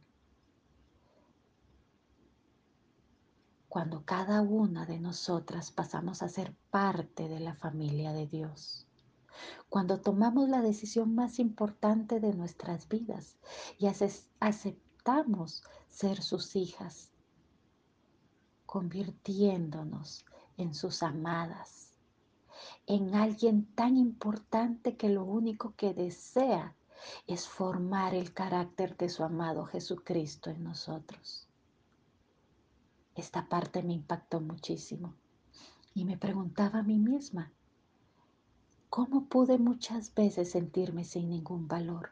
Cuando 3.69 4.03
cada 4.03 4.41
una 4.41 4.85
de 4.85 4.99
nosotras 4.99 5.71
pasamos 5.71 6.21
a 6.21 6.27
ser 6.27 6.53
parte 6.69 7.29
de 7.29 7.39
la 7.39 7.55
familia 7.55 8.11
de 8.11 8.27
Dios. 8.27 8.87
Cuando 9.69 10.01
tomamos 10.01 10.49
la 10.49 10.61
decisión 10.61 11.15
más 11.15 11.39
importante 11.39 12.19
de 12.19 12.33
nuestras 12.33 12.89
vidas 12.89 13.37
y 13.79 13.87
aceptamos 14.41 15.63
ser 15.87 16.21
sus 16.21 16.57
hijas, 16.57 17.09
convirtiéndonos 18.65 20.25
en 20.57 20.75
sus 20.75 21.01
amadas, 21.03 21.90
en 22.87 23.15
alguien 23.15 23.65
tan 23.75 23.97
importante 23.97 24.97
que 24.97 25.09
lo 25.09 25.23
único 25.23 25.73
que 25.75 25.93
desea 25.93 26.75
es 27.27 27.47
formar 27.47 28.13
el 28.13 28.33
carácter 28.33 28.97
de 28.97 29.09
su 29.09 29.23
amado 29.23 29.65
Jesucristo 29.65 30.49
en 30.49 30.63
nosotros. 30.63 31.47
Esta 33.15 33.47
parte 33.47 33.83
me 33.83 33.93
impactó 33.93 34.39
muchísimo 34.41 35.15
y 35.93 36.05
me 36.05 36.17
preguntaba 36.17 36.79
a 36.79 36.83
mí 36.83 36.97
misma, 36.97 37.51
¿cómo 38.89 39.25
pude 39.25 39.57
muchas 39.57 40.13
veces 40.13 40.51
sentirme 40.51 41.03
sin 41.03 41.29
ningún 41.29 41.67
valor? 41.67 42.11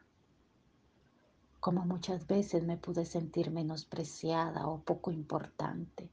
¿Cómo 1.60 1.86
muchas 1.86 2.26
veces 2.26 2.64
me 2.64 2.78
pude 2.78 3.06
sentir 3.06 3.52
menospreciada 3.52 4.68
o 4.68 4.82
poco 4.82 5.12
importante? 5.12 6.10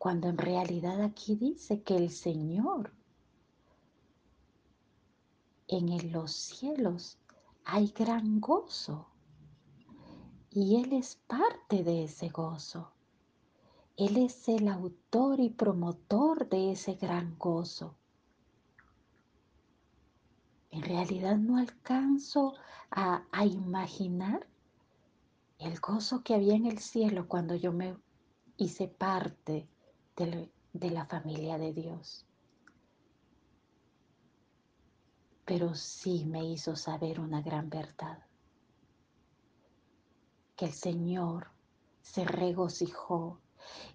Cuando 0.00 0.28
en 0.28 0.38
realidad 0.38 1.02
aquí 1.02 1.34
dice 1.34 1.82
que 1.82 1.94
el 1.94 2.08
Señor 2.08 2.94
en 5.68 6.10
los 6.10 6.32
cielos 6.32 7.18
hay 7.66 7.88
gran 7.88 8.40
gozo 8.40 9.10
y 10.50 10.76
Él 10.76 10.94
es 10.94 11.16
parte 11.26 11.84
de 11.84 12.04
ese 12.04 12.30
gozo. 12.30 12.92
Él 13.98 14.16
es 14.16 14.48
el 14.48 14.68
autor 14.68 15.38
y 15.38 15.50
promotor 15.50 16.48
de 16.48 16.72
ese 16.72 16.94
gran 16.94 17.36
gozo. 17.36 17.94
En 20.70 20.80
realidad 20.80 21.36
no 21.36 21.58
alcanzo 21.58 22.54
a, 22.90 23.22
imaginar 23.44 24.48
el 25.58 25.78
gozo 25.78 26.22
que 26.22 26.32
había 26.34 26.54
en 26.54 26.64
el 26.64 26.78
cielo 26.78 27.28
cuando 27.28 27.54
yo 27.54 27.70
me 27.70 27.98
hice 28.56 28.88
parte 28.88 29.68
de, 30.16 30.50
la 30.90 31.06
familia 31.06 31.58
de 31.58 31.72
Dios. 31.72 32.26
pero 35.50 35.74
sí 35.74 36.26
me 36.26 36.44
hizo 36.44 36.76
saber 36.76 37.18
una 37.18 37.42
gran 37.42 37.68
verdad, 37.70 38.24
que 40.54 40.66
el 40.66 40.72
Señor 40.72 41.50
se 42.02 42.24
regocijó 42.24 43.40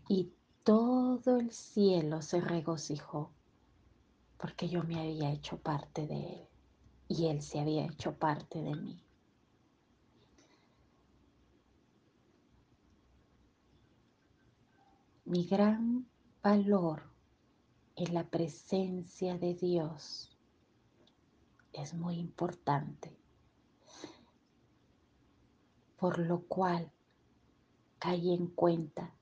y 0.10 0.34
todo 0.66 1.38
el 1.38 1.52
cielo 1.52 2.22
se 2.22 2.42
regocijó 2.42 3.32
porque 4.38 4.68
yo 4.68 4.84
me 4.84 5.00
había 5.00 5.32
hecho 5.32 5.58
parte 5.58 6.06
de 6.08 6.18
Él 6.18 6.48
y 7.08 7.28
Él 7.28 7.42
se 7.42 7.62
había 7.62 7.86
hecho 7.86 8.18
parte 8.18 8.62
de 8.62 8.76
mí. 8.76 9.05
Mi 15.28 15.44
gran 15.44 16.06
valor 16.44 17.02
en 17.96 18.14
la 18.14 18.26
presencia 18.26 19.40
de 19.40 19.56
Dios 19.56 20.38
es 21.74 21.96
muy 21.96 22.20
importante. 22.20 23.12
Por 25.98 26.20
lo 26.20 26.42
cual 26.42 26.92
caí 27.98 28.36
en 28.36 28.46
cuenta 28.46 29.16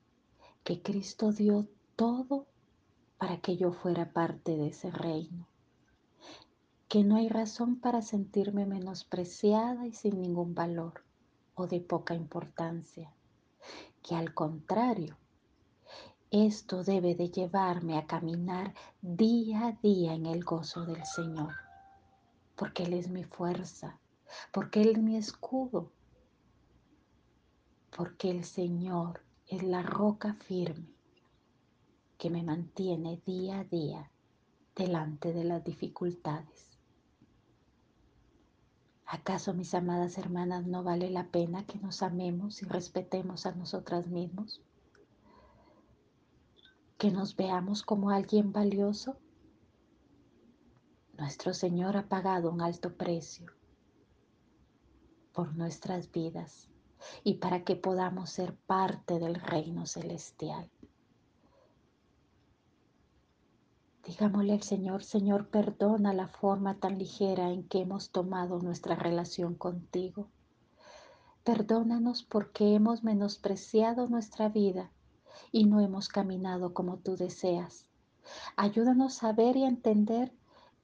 que 0.65 0.81
Cristo 0.81 1.31
dio 1.31 1.69
todo 1.95 2.47
para 3.17 3.39
que 3.39 3.55
yo 3.55 3.71
fuera 3.71 4.11
parte 4.11 4.57
de 4.57 4.67
ese 4.67 4.91
reino. 4.91 5.47
Que 6.89 7.05
no 7.05 7.15
hay 7.15 7.29
razón 7.29 7.79
para 7.79 8.01
sentirme 8.01 8.65
menospreciada 8.65 9.87
y 9.87 9.93
sin 9.93 10.21
ningún 10.21 10.53
valor 10.53 11.05
o 11.55 11.65
de 11.65 11.79
poca 11.79 12.13
importancia. 12.13 13.13
Que 14.01 14.15
al 14.15 14.33
contrario, 14.33 15.17
esto 16.33 16.83
debe 16.83 17.15
de 17.15 17.29
llevarme 17.29 17.97
a 17.97 18.05
caminar 18.05 18.73
día 19.01 19.67
a 19.67 19.71
día 19.73 20.13
en 20.13 20.25
el 20.25 20.43
gozo 20.43 20.85
del 20.85 21.05
Señor 21.05 21.53
porque 22.55 22.83
Él 22.83 22.93
es 22.93 23.09
mi 23.09 23.23
fuerza, 23.23 23.99
porque 24.51 24.81
Él 24.81 24.89
es 24.89 24.97
mi 24.99 25.17
escudo, 25.17 25.91
porque 27.95 28.29
el 28.29 28.43
Señor 28.43 29.21
es 29.47 29.63
la 29.63 29.81
roca 29.81 30.33
firme 30.33 30.87
que 32.17 32.29
me 32.29 32.43
mantiene 32.43 33.21
día 33.25 33.59
a 33.59 33.63
día 33.65 34.11
delante 34.75 35.33
de 35.33 35.43
las 35.43 35.63
dificultades. 35.63 36.77
¿Acaso, 39.05 39.53
mis 39.53 39.73
amadas 39.75 40.17
hermanas, 40.17 40.65
no 40.65 40.83
vale 40.83 41.09
la 41.09 41.27
pena 41.27 41.65
que 41.65 41.77
nos 41.79 42.01
amemos 42.01 42.61
y 42.61 42.65
respetemos 42.65 43.45
a 43.45 43.51
nosotras 43.51 44.07
mismos? 44.07 44.61
¿Que 47.03 47.11
nos 47.11 47.35
veamos 47.35 47.83
como 47.83 48.11
alguien 48.11 48.53
valioso? 48.53 49.17
Nuestro 51.17 51.53
Señor 51.53 51.97
ha 51.97 52.07
pagado 52.07 52.49
un 52.49 52.61
alto 52.61 52.95
precio 52.95 53.51
por 55.33 55.53
nuestras 55.53 56.09
vidas 56.09 56.69
y 57.25 57.33
para 57.39 57.65
que 57.65 57.75
podamos 57.75 58.29
ser 58.29 58.55
parte 58.55 59.19
del 59.19 59.35
reino 59.35 59.85
celestial. 59.85 60.71
Digámosle 64.07 64.53
al 64.53 64.63
Señor, 64.63 65.03
Señor, 65.03 65.49
perdona 65.49 66.13
la 66.13 66.29
forma 66.29 66.79
tan 66.79 66.97
ligera 66.97 67.51
en 67.51 67.67
que 67.67 67.81
hemos 67.81 68.11
tomado 68.11 68.59
nuestra 68.59 68.95
relación 68.95 69.55
contigo. 69.55 70.29
Perdónanos 71.43 72.23
porque 72.23 72.75
hemos 72.75 73.03
menospreciado 73.03 74.07
nuestra 74.07 74.47
vida 74.47 74.89
y 75.51 75.65
no 75.65 75.79
hemos 75.79 76.07
caminado 76.07 76.73
como 76.73 76.97
tú 76.97 77.15
deseas. 77.15 77.87
Ayúdanos 78.55 79.23
a 79.23 79.33
ver 79.33 79.57
y 79.57 79.63
entender 79.63 80.31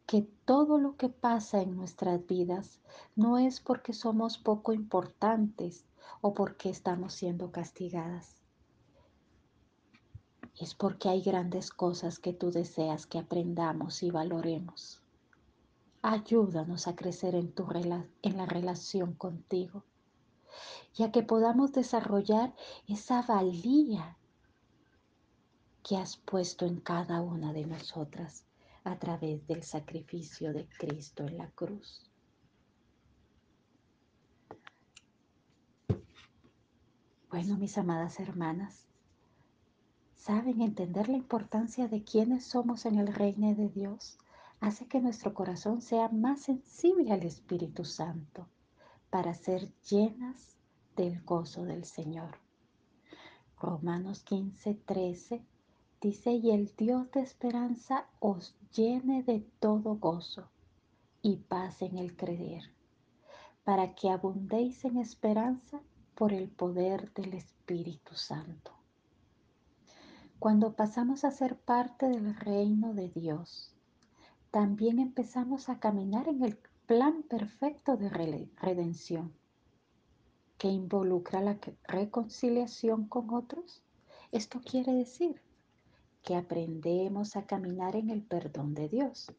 que 0.06 0.24
todo 0.46 0.80
lo 0.80 0.98
que 0.98 1.10
pasa 1.10 1.62
en 1.62 1.76
nuestras 1.78 2.26
vidas 2.26 2.80
no 3.16 3.38
es 3.38 3.62
porque 3.62 3.94
somos 3.94 4.38
poco 4.38 4.74
importantes 4.74 5.86
o 6.22 6.34
porque 6.34 6.70
estamos 6.70 7.14
siendo 7.14 7.52
castigadas. 7.52 8.42
Es 10.60 10.76
porque 10.76 11.10
hay 11.10 11.22
grandes 11.22 11.70
cosas 11.70 12.20
que 12.20 12.34
tú 12.34 12.52
deseas 12.52 13.06
que 13.06 13.20
aprendamos 13.20 14.04
y 14.04 14.12
valoremos. 14.12 15.02
Ayúdanos 16.02 16.88
a 16.88 16.96
crecer 16.96 17.36
en, 17.36 17.52
tu 17.52 17.68
en 17.72 18.38
la 18.38 18.46
relación 18.46 19.14
contigo, 19.14 19.84
ya 20.96 21.12
que 21.12 21.24
podamos 21.24 21.72
desarrollar 21.72 22.56
esa 22.88 23.22
valía 23.22 24.18
que 25.84 25.98
has 25.98 26.18
puesto 26.18 26.66
en 26.66 26.80
cada 26.80 27.22
una 27.22 27.54
de 27.54 27.66
nosotras 27.66 28.46
a 28.84 28.98
través 28.98 29.46
del 29.48 29.64
sacrificio 29.64 30.54
de 30.54 30.68
Cristo 30.68 31.26
en 31.26 31.38
la 31.38 31.50
cruz. 31.52 32.10
Bueno, 37.30 37.58
mis 37.58 37.78
amadas 37.78 38.20
hermanas, 38.20 38.90
Saben, 40.20 40.62
entender 40.62 41.08
la 41.08 41.16
importancia 41.16 41.88
de 41.88 42.04
quiénes 42.04 42.46
somos 42.46 42.86
en 42.86 43.00
el 43.00 43.08
reino 43.08 43.56
de 43.56 43.70
Dios 43.70 44.20
hace 44.60 44.86
que 44.86 45.00
nuestro 45.00 45.34
corazón 45.34 45.82
sea 45.82 46.10
más 46.10 46.42
sensible 46.42 47.14
al 47.14 47.24
Espíritu 47.24 47.86
Santo 47.86 48.48
para 49.10 49.34
ser 49.34 49.74
llenas 49.90 50.58
del 50.98 51.24
gozo 51.24 51.64
del 51.64 51.86
Señor. 51.86 52.38
Romanos 53.60 54.22
15, 54.24 54.74
13 54.86 55.42
dice, 56.02 56.32
y 56.32 56.52
el 56.52 56.74
Dios 56.76 57.12
de 57.12 57.22
esperanza 57.22 58.06
os 58.20 58.56
llene 58.74 59.24
de 59.24 59.40
todo 59.60 59.96
gozo 59.96 60.50
y 61.22 61.38
paz 61.38 61.82
en 61.82 61.98
el 61.98 62.16
creer, 62.16 62.64
para 63.64 63.96
que 63.96 64.10
abundéis 64.10 64.86
en 64.86 64.98
esperanza 64.98 65.82
por 66.16 66.34
el 66.34 66.50
poder 66.50 67.14
del 67.14 67.34
Espíritu 67.34 68.16
Santo. 68.16 68.72
Cuando 70.40 70.74
pasamos 70.74 71.26
a 71.26 71.32
ser 71.32 71.58
parte 71.58 72.08
del 72.08 72.36
reino 72.36 72.94
de 72.94 73.10
Dios, 73.10 73.76
también 74.52 75.00
empezamos 75.00 75.70
a 75.70 75.80
caminar 75.80 76.28
en 76.28 76.44
el 76.44 76.58
plan 76.86 77.24
perfecto 77.24 77.98
de 77.98 78.10
redención 78.10 79.34
que 80.58 80.68
involucra 80.68 81.42
la 81.42 81.58
reconciliación 81.88 83.08
con 83.08 83.34
otros. 83.34 83.84
Esto 84.32 84.60
quiere 84.62 84.94
decir 84.94 85.42
que 86.30 86.36
aprendemos 86.36 87.36
a 87.36 87.48
caminar 87.48 87.96
en 87.96 88.12
el 88.12 88.22
perdón 88.22 88.76
de 88.76 88.88
Dios 88.88 89.34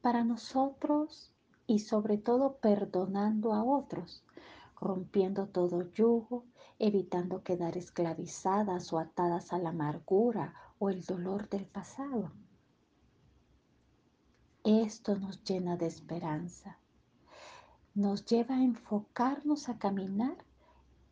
para 0.00 0.24
nosotros 0.24 1.30
y 1.66 1.80
sobre 1.80 2.16
todo 2.16 2.56
perdonando 2.56 3.52
a 3.52 3.62
otros, 3.62 4.24
rompiendo 4.80 5.48
todo 5.48 5.92
yugo, 5.92 6.46
evitando 6.78 7.42
quedar 7.42 7.76
esclavizadas 7.76 8.94
o 8.94 8.98
atadas 8.98 9.52
a 9.52 9.58
la 9.58 9.68
amargura 9.68 10.54
o 10.78 10.88
el 10.88 11.04
dolor 11.04 11.50
del 11.50 11.66
pasado. 11.66 12.32
Esto 14.64 15.18
nos 15.18 15.44
llena 15.44 15.76
de 15.76 15.84
esperanza. 15.84 16.78
Nos 17.94 18.24
lleva 18.24 18.54
a 18.54 18.64
enfocarnos 18.64 19.68
a 19.68 19.78
caminar 19.78 20.38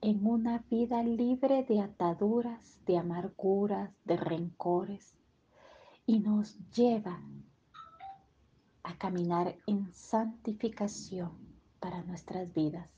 en 0.02 0.26
una 0.26 0.64
vida 0.70 1.02
libre 1.02 1.62
de 1.62 1.80
ataduras, 1.80 2.78
de 2.86 2.96
amarguras, 2.96 3.90
de 4.06 4.16
rencores 4.16 5.14
y 6.06 6.20
nos 6.20 6.56
lleva 6.70 7.20
a 8.82 8.96
caminar 8.96 9.56
en 9.66 9.92
santificación 9.92 11.32
para 11.80 12.02
nuestras 12.02 12.50
vidas, 12.54 12.88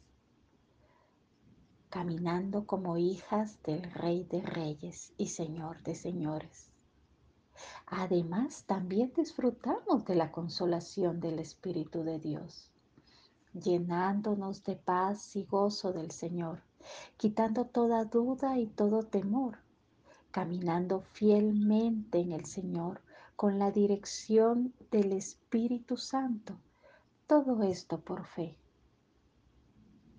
caminando 1.90 2.66
como 2.66 2.96
hijas 2.96 3.60
del 3.64 3.82
Rey 3.92 4.22
de 4.22 4.40
Reyes 4.40 5.12
y 5.18 5.26
Señor 5.26 5.82
de 5.82 5.96
Señores. 5.96 6.70
Además, 7.86 8.64
también 8.64 9.12
disfrutamos 9.16 10.04
de 10.04 10.14
la 10.14 10.30
consolación 10.30 11.18
del 11.18 11.40
Espíritu 11.40 12.04
de 12.04 12.20
Dios, 12.20 12.70
llenándonos 13.52 14.62
de 14.62 14.76
paz 14.76 15.34
y 15.34 15.44
gozo 15.44 15.92
del 15.92 16.12
Señor 16.12 16.62
quitando 17.16 17.66
toda 17.66 18.04
duda 18.04 18.58
y 18.58 18.66
todo 18.66 19.02
temor, 19.02 19.58
caminando 20.30 21.00
fielmente 21.00 22.18
en 22.18 22.32
el 22.32 22.44
Señor 22.46 23.00
con 23.36 23.58
la 23.58 23.70
dirección 23.70 24.72
del 24.90 25.12
Espíritu 25.12 25.96
Santo. 25.96 26.58
Todo 27.26 27.62
esto 27.62 28.00
por 28.00 28.24
fe. 28.24 28.56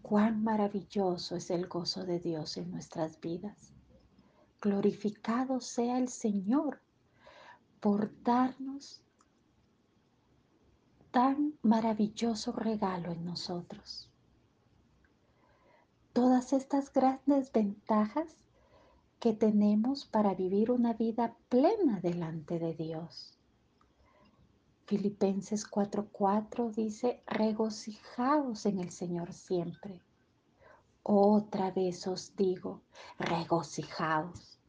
Cuán 0.02 0.44
maravilloso 0.44 1.36
es 1.36 1.50
el 1.50 1.68
gozo 1.68 2.06
de 2.06 2.20
Dios 2.20 2.58
en 2.58 2.72
nuestras 2.72 3.20
vidas. 3.20 3.74
Glorificado 4.62 5.60
sea 5.60 5.98
el 5.98 6.10
Señor 6.10 6.80
por 7.80 8.12
darnos 8.24 9.02
tan 11.12 11.54
maravilloso 11.62 12.52
regalo 12.54 13.12
en 13.12 13.26
nosotros 13.26 14.13
estas 16.52 16.92
grandes 16.92 17.52
ventajas 17.52 18.36
que 19.20 19.32
tenemos 19.32 20.06
para 20.06 20.34
vivir 20.34 20.70
una 20.72 20.94
vida 20.94 21.38
plena 21.48 22.02
delante 22.02 22.60
de 22.60 22.74
Dios. 22.74 23.38
Filipenses 24.86 25.66
4:4 25.66 26.72
dice, 26.72 27.24
regocijaos 27.26 28.66
en 28.66 28.80
el 28.80 28.90
Señor 28.90 29.32
siempre. 29.32 30.02
Otra 31.04 31.72
vez 31.72 32.06
os 32.08 32.36
digo, 32.36 32.82
regocijaos. 33.18 34.60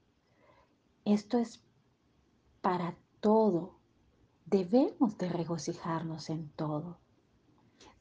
Esto 1.05 1.39
es 1.39 1.65
para 2.61 2.97
todo. 3.19 3.75
Debemos 4.47 5.19
de 5.19 5.29
regocijarnos 5.29 6.31
en 6.31 6.49
todo. 6.51 6.99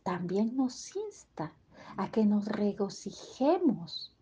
También 0.04 0.56
nos 0.56 0.96
insta 0.96 1.56
a 1.98 2.12
que 2.12 2.26
nos 2.26 2.46
regocijemos 2.46 4.14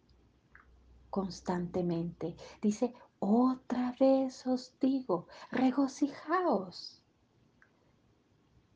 constantemente. 1.09 2.35
Dice, 2.61 2.93
otra 3.19 3.95
vez 3.99 4.47
os 4.47 4.73
digo, 4.79 5.27
regocijaos. 5.51 7.01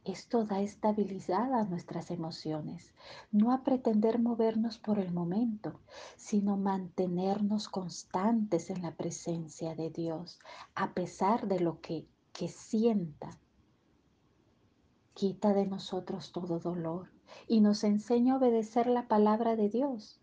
Esto 0.04 0.46
da 0.46 0.62
estabilidad 0.62 1.52
a 1.56 1.64
nuestras 1.64 2.12
emociones, 2.12 2.94
no 3.32 3.52
a 3.52 3.64
pretender 3.64 4.20
movernos 4.20 4.78
por 4.78 5.00
el 5.00 5.12
momento, 5.12 5.80
sino 6.16 6.58
mantenernos 6.58 7.68
constantes 7.70 8.70
en 8.70 8.84
la 8.84 8.92
presencia 8.92 9.74
de 9.74 9.90
Dios, 9.90 10.40
a 10.76 10.94
pesar 10.94 11.48
de 11.48 11.60
lo 11.60 11.82
que, 11.82 12.06
que 12.34 12.50
sienta. 12.50 13.32
Quita 15.16 15.54
de 15.54 15.66
nosotros 15.66 16.32
todo 16.32 16.60
dolor, 16.60 17.15
y 17.48 17.62
nos 17.62 17.84
enseña 17.84 18.34
a 18.34 18.38
obedecer 18.38 18.88
la 18.88 19.08
palabra 19.08 19.56
de 19.56 19.70
Dios. 19.70 20.20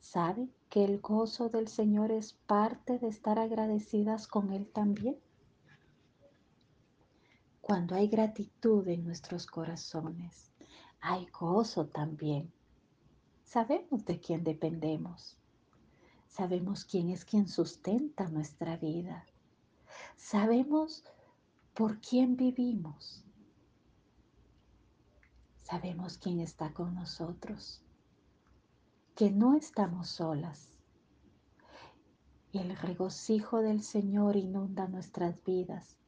¿Sabe 0.00 0.48
que 0.70 0.84
el 0.84 1.00
gozo 1.00 1.48
del 1.48 1.68
Señor 1.68 2.12
es 2.12 2.32
parte 2.32 2.98
de 2.98 3.08
estar 3.08 3.38
agradecidas 3.38 4.26
con 4.26 4.52
Él 4.52 4.66
también? 4.66 5.18
Cuando 7.60 7.94
hay 7.94 8.08
gratitud 8.08 8.88
en 8.88 9.04
nuestros 9.04 9.46
corazones, 9.46 10.50
hay 11.00 11.26
gozo 11.26 11.86
también. 11.86 12.50
Sabemos 13.44 14.04
de 14.04 14.20
quién 14.20 14.44
dependemos. 14.44 15.36
Sabemos 16.26 16.84
quién 16.84 17.10
es 17.10 17.24
quien 17.24 17.48
sustenta 17.48 18.28
nuestra 18.28 18.76
vida. 18.76 19.26
Sabemos 20.16 21.04
por 21.74 22.00
quién 22.00 22.36
vivimos 22.36 23.24
sabemos 25.68 26.16
quién 26.16 26.40
está 26.40 26.72
con 26.72 26.94
nosotros, 26.94 27.82
que 29.14 29.30
no 29.30 29.54
estamos 29.54 30.08
solas. 30.08 30.70
El 32.54 32.74
regocijo 32.74 33.60
del 33.60 33.82
Señor 33.82 34.36
inunda 34.36 34.88
nuestras 34.88 35.44
vidas 35.44 35.98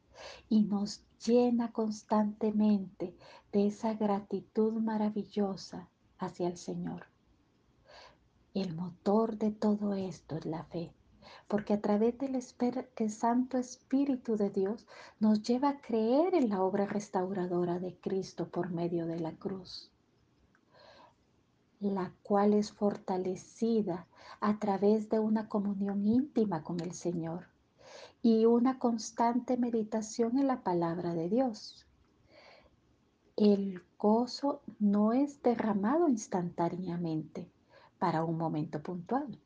y 0.49 0.63
nos 0.63 1.03
llena 1.23 1.71
constantemente 1.71 3.15
de 3.51 3.67
esa 3.67 3.93
gratitud 3.93 4.73
maravillosa 4.81 5.87
hacia 6.17 6.47
el 6.47 6.57
Señor. 6.57 7.05
El 8.55 8.73
motor 8.75 9.37
de 9.37 9.51
todo 9.51 9.93
esto 9.93 10.37
es 10.37 10.45
la 10.47 10.63
fe 10.63 10.91
porque 11.51 11.73
a 11.73 11.81
través 11.81 12.17
del 12.17 12.41
Santo 13.09 13.57
Espíritu 13.57 14.37
de 14.37 14.49
Dios 14.49 14.87
nos 15.19 15.43
lleva 15.43 15.67
a 15.67 15.81
creer 15.81 16.33
en 16.33 16.47
la 16.47 16.63
obra 16.63 16.85
restauradora 16.85 17.77
de 17.77 17.93
Cristo 17.99 18.47
por 18.47 18.71
medio 18.71 19.05
de 19.05 19.19
la 19.19 19.33
cruz, 19.33 19.91
la 21.81 22.13
cual 22.23 22.53
es 22.53 22.71
fortalecida 22.71 24.07
a 24.39 24.59
través 24.59 25.09
de 25.09 25.19
una 25.19 25.49
comunión 25.49 26.07
íntima 26.07 26.63
con 26.63 26.79
el 26.79 26.93
Señor 26.93 27.47
y 28.21 28.45
una 28.45 28.79
constante 28.79 29.57
meditación 29.57 30.39
en 30.39 30.47
la 30.47 30.63
palabra 30.63 31.13
de 31.13 31.27
Dios. 31.27 31.85
El 33.35 33.83
gozo 33.99 34.61
no 34.79 35.11
es 35.11 35.43
derramado 35.43 36.07
instantáneamente 36.07 37.51
para 37.99 38.23
un 38.23 38.37
momento 38.37 38.81
puntual 38.81 39.37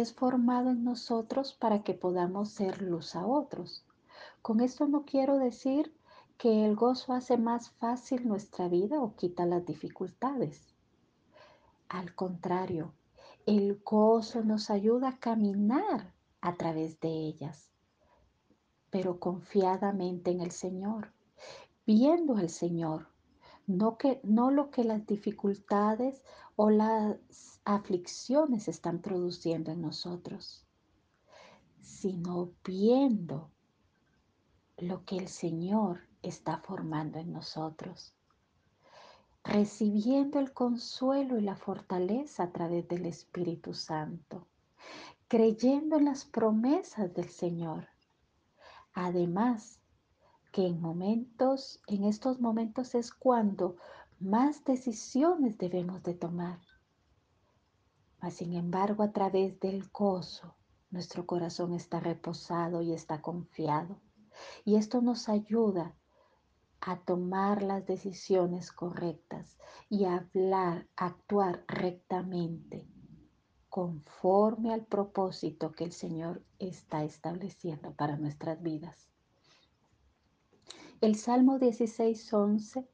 es 0.00 0.12
formado 0.12 0.70
en 0.70 0.82
nosotros 0.82 1.52
para 1.52 1.84
que 1.84 1.94
podamos 1.94 2.48
ser 2.48 2.82
luz 2.82 3.14
a 3.14 3.26
otros. 3.26 3.84
Con 4.42 4.60
esto 4.60 4.88
no 4.88 5.04
quiero 5.04 5.38
decir 5.38 5.94
que 6.36 6.64
el 6.64 6.74
gozo 6.74 7.12
hace 7.12 7.36
más 7.36 7.70
fácil 7.70 8.26
nuestra 8.26 8.68
vida 8.68 9.00
o 9.00 9.14
quita 9.14 9.46
las 9.46 9.64
dificultades. 9.64 10.74
Al 11.88 12.12
contrario, 12.14 12.92
el 13.46 13.80
gozo 13.84 14.42
nos 14.42 14.68
ayuda 14.68 15.10
a 15.10 15.18
caminar 15.18 16.12
a 16.40 16.56
través 16.56 16.98
de 16.98 17.10
ellas, 17.10 17.70
pero 18.90 19.20
confiadamente 19.20 20.32
en 20.32 20.40
el 20.40 20.50
Señor, 20.50 21.12
viendo 21.86 22.36
al 22.36 22.48
Señor, 22.48 23.13
no, 23.66 23.96
que, 23.96 24.20
no 24.22 24.50
lo 24.50 24.70
que 24.70 24.84
las 24.84 25.06
dificultades 25.06 26.22
o 26.56 26.70
las 26.70 27.60
aflicciones 27.64 28.68
están 28.68 29.00
produciendo 29.00 29.72
en 29.72 29.80
nosotros, 29.80 30.66
sino 31.80 32.52
viendo 32.64 33.50
lo 34.78 35.04
que 35.04 35.16
el 35.16 35.28
Señor 35.28 36.00
está 36.22 36.58
formando 36.58 37.18
en 37.18 37.32
nosotros, 37.32 38.14
recibiendo 39.42 40.38
el 40.38 40.52
consuelo 40.52 41.38
y 41.38 41.42
la 41.42 41.56
fortaleza 41.56 42.44
a 42.44 42.52
través 42.52 42.88
del 42.88 43.06
Espíritu 43.06 43.74
Santo, 43.74 44.46
creyendo 45.28 45.96
en 45.96 46.06
las 46.06 46.24
promesas 46.24 47.12
del 47.14 47.28
Señor. 47.28 47.88
Además, 48.92 49.80
que 50.54 50.68
en 50.68 50.80
momentos, 50.80 51.80
en 51.88 52.04
estos 52.04 52.40
momentos 52.40 52.94
es 52.94 53.10
cuando 53.10 53.74
más 54.20 54.62
decisiones 54.62 55.58
debemos 55.58 56.04
de 56.04 56.14
tomar. 56.14 56.60
Mas 58.22 58.34
sin 58.34 58.54
embargo, 58.54 59.02
a 59.02 59.10
través 59.10 59.58
del 59.58 59.88
gozo, 59.92 60.54
nuestro 60.92 61.26
corazón 61.26 61.74
está 61.74 61.98
reposado 61.98 62.82
y 62.82 62.92
está 62.92 63.20
confiado. 63.20 64.00
Y 64.64 64.76
esto 64.76 65.02
nos 65.02 65.28
ayuda 65.28 65.96
a 66.80 67.00
tomar 67.00 67.60
las 67.64 67.84
decisiones 67.84 68.70
correctas 68.70 69.58
y 69.88 70.04
a 70.04 70.18
hablar, 70.18 70.86
actuar 70.94 71.64
rectamente 71.66 72.86
conforme 73.68 74.72
al 74.72 74.86
propósito 74.86 75.72
que 75.72 75.82
el 75.82 75.90
Señor 75.90 76.44
está 76.60 77.02
estableciendo 77.02 77.92
para 77.96 78.16
nuestras 78.16 78.62
vidas. 78.62 79.13
El 81.00 81.16
Salmo 81.16 81.58
16:11 81.58 82.86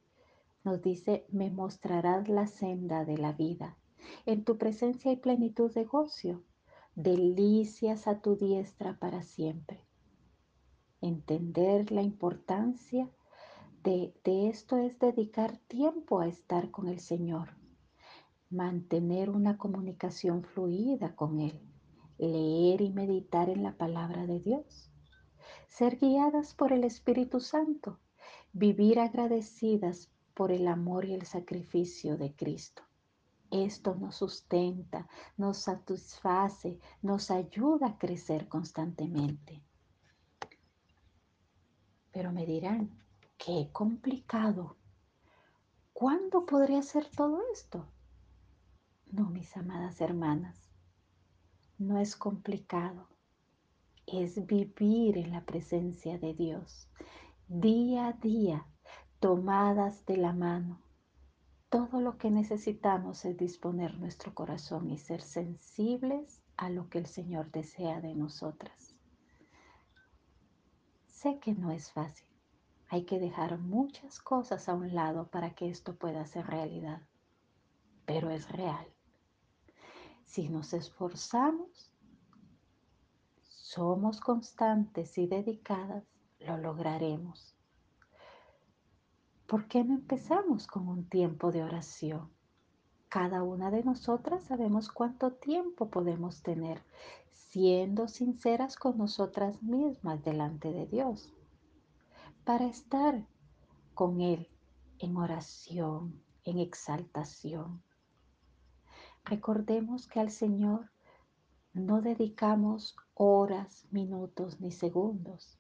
nos 0.65 0.83
dice, 0.83 1.27
me 1.31 1.51
mostrarás 1.51 2.29
la 2.29 2.47
senda 2.47 3.05
de 3.05 3.19
la 3.19 3.33
vida. 3.33 3.77
En 4.27 4.45
tu 4.45 4.59
presencia 4.59 5.11
hay 5.11 5.19
plenitud 5.19 5.73
de 5.73 5.85
gozo, 5.85 6.43
delicias 6.95 8.09
a 8.09 8.21
tu 8.21 8.37
diestra 8.37 8.99
para 8.99 9.23
siempre. 9.23 9.85
Entender 11.01 11.93
la 11.93 12.03
importancia 12.03 13.11
de, 13.83 14.15
de 14.25 14.49
esto 14.49 14.77
es 14.77 14.99
dedicar 14.99 15.59
tiempo 15.69 16.21
a 16.21 16.27
estar 16.27 16.71
con 16.71 16.89
el 16.89 17.01
Señor, 17.01 17.51
mantener 18.49 19.31
una 19.31 19.57
comunicación 19.57 20.43
fluida 20.43 21.15
con 21.15 21.41
Él, 21.41 21.61
leer 22.19 22.81
y 22.81 22.91
meditar 22.91 23.49
en 23.49 23.63
la 23.63 23.77
palabra 23.77 24.27
de 24.27 24.41
Dios, 24.41 24.90
ser 25.71 25.99
guiadas 25.99 26.53
por 26.53 26.73
el 26.73 26.85
Espíritu 26.85 27.41
Santo, 27.41 27.99
vivir 28.53 28.99
agradecidas 28.99 30.11
por 30.35 30.51
el 30.51 30.67
amor 30.67 31.05
y 31.05 31.15
el 31.15 31.25
sacrificio 31.25 32.19
de 32.19 32.35
Cristo. 32.35 32.83
Esto 33.51 33.95
nos 33.95 34.17
sustenta, 34.17 35.09
nos 35.37 35.59
satisface, 35.59 36.79
nos 37.03 37.31
ayuda 37.31 37.87
a 37.87 37.99
crecer 37.99 38.49
constantemente. 38.49 39.63
Pero 42.11 42.33
me 42.33 42.45
dirán, 42.45 42.91
qué 43.39 43.71
complicado. 43.73 44.77
¿Cuándo 45.93 46.47
podría 46.47 46.83
ser 46.83 47.09
todo 47.09 47.41
esto? 47.53 47.87
No, 49.13 49.31
mis 49.31 49.57
amadas 49.57 50.01
hermanas, 50.01 50.69
no 51.79 51.99
es 51.99 52.17
complicado. 52.17 53.10
Es 54.13 54.45
vivir 54.45 55.19
en 55.19 55.31
la 55.31 55.45
presencia 55.45 56.19
de 56.19 56.35
Dios 56.35 56.89
día 57.47 58.09
a 58.09 58.13
día, 58.15 58.67
tomadas 59.21 60.05
de 60.05 60.17
la 60.17 60.33
mano. 60.33 60.81
Todo 61.69 62.01
lo 62.01 62.19
que 62.19 62.29
necesitamos 62.29 63.25
es 63.25 63.37
disponer 63.37 63.99
nuestro 64.01 64.35
corazón 64.35 64.91
y 64.91 64.99
ser 64.99 65.23
sensibles 65.23 66.43
a 66.57 66.71
lo 66.71 66.89
que 66.89 66.99
el 66.99 67.07
Señor 67.07 67.53
desea 67.53 68.01
de 68.01 68.17
nosotras. 68.17 68.97
Sé 71.07 71.39
que 71.39 71.55
no 71.55 71.71
es 71.71 71.93
fácil. 71.93 72.29
Hay 72.89 73.05
que 73.05 73.21
dejar 73.21 73.59
muchas 73.59 74.19
cosas 74.19 74.69
a 74.69 74.75
un 74.75 74.93
lado 74.93 75.29
para 75.29 75.55
que 75.55 75.69
esto 75.69 75.95
pueda 75.95 76.27
ser 76.27 76.49
realidad. 76.49 77.03
Pero 78.07 78.31
es 78.31 78.51
real. 78.51 78.87
Si 80.25 80.49
nos 80.49 80.73
esforzamos, 80.73 81.90
somos 83.73 84.19
constantes 84.21 85.17
y 85.17 85.29
dedicadas, 85.29 86.03
lo 86.41 86.57
lograremos. 86.57 87.55
¿Por 89.47 89.69
qué 89.69 89.85
no 89.85 89.95
empezamos 89.95 90.67
con 90.67 90.89
un 90.89 91.09
tiempo 91.09 91.53
de 91.53 91.63
oración? 91.63 92.29
Cada 93.09 93.45
una 93.45 93.71
de 93.71 93.85
nosotras 93.85 94.43
sabemos 94.43 94.89
cuánto 94.89 95.35
tiempo 95.35 95.89
podemos 95.89 96.43
tener 96.43 96.83
siendo 97.31 98.09
sinceras 98.09 98.75
con 98.75 98.99
nosotras 98.99 99.63
mismas 99.63 100.25
delante 100.25 100.73
de 100.73 100.87
Dios 100.87 101.33
para 102.43 102.67
estar 102.67 103.25
con 103.95 104.21
Él 104.21 104.49
en 104.99 105.17
oración, 105.17 106.21
en 106.43 106.59
exaltación. 106.59 107.85
Recordemos 109.25 110.09
que 110.09 110.19
al 110.19 110.33
Señor 110.33 110.91
no 111.73 112.03
dedicamos 112.03 112.97
horas, 113.15 113.87
minutos 113.91 114.61
ni 114.61 114.73
segundos. 114.73 115.59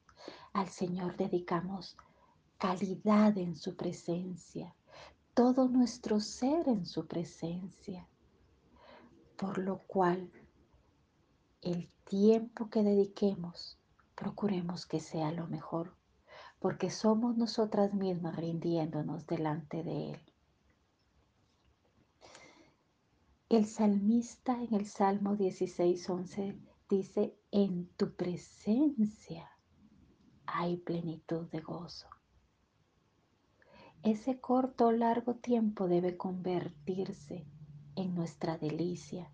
Al 0.52 0.68
Señor 0.68 1.16
dedicamos 1.16 1.96
calidad 2.58 3.38
en 3.38 3.56
su 3.56 3.76
presencia, 3.76 4.74
todo 5.34 5.68
nuestro 5.68 6.20
ser 6.20 6.68
en 6.68 6.84
su 6.84 7.06
presencia, 7.06 8.06
por 9.36 9.58
lo 9.58 9.78
cual 9.86 10.30
el 11.62 11.88
tiempo 12.04 12.68
que 12.68 12.82
dediquemos, 12.82 13.78
procuremos 14.14 14.86
que 14.86 15.00
sea 15.00 15.30
lo 15.32 15.46
mejor, 15.46 15.94
porque 16.58 16.90
somos 16.90 17.36
nosotras 17.36 17.94
mismas 17.94 18.36
rindiéndonos 18.36 19.26
delante 19.26 19.82
de 19.82 20.10
Él. 20.10 20.29
El 23.50 23.66
salmista 23.66 24.62
en 24.62 24.74
el 24.74 24.86
Salmo 24.86 25.36
16:11 25.36 26.56
dice, 26.88 27.36
en 27.50 27.88
tu 27.96 28.14
presencia 28.14 29.50
hay 30.46 30.76
plenitud 30.76 31.48
de 31.50 31.58
gozo. 31.58 32.06
Ese 34.04 34.40
corto 34.40 34.86
o 34.86 34.92
largo 34.92 35.34
tiempo 35.34 35.88
debe 35.88 36.16
convertirse 36.16 37.44
en 37.96 38.14
nuestra 38.14 38.56
delicia, 38.56 39.32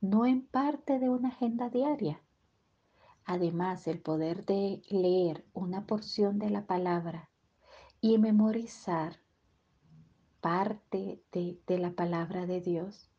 no 0.00 0.24
en 0.24 0.46
parte 0.46 0.98
de 0.98 1.10
una 1.10 1.28
agenda 1.28 1.68
diaria. 1.68 2.22
Además, 3.26 3.86
el 3.88 4.00
poder 4.00 4.46
de 4.46 4.80
leer 4.88 5.44
una 5.52 5.86
porción 5.86 6.38
de 6.38 6.48
la 6.48 6.66
palabra 6.66 7.28
y 8.00 8.16
memorizar 8.16 9.16
parte 10.40 11.22
de, 11.30 11.60
de 11.66 11.78
la 11.78 11.90
palabra 11.90 12.46
de 12.46 12.62
Dios, 12.62 13.09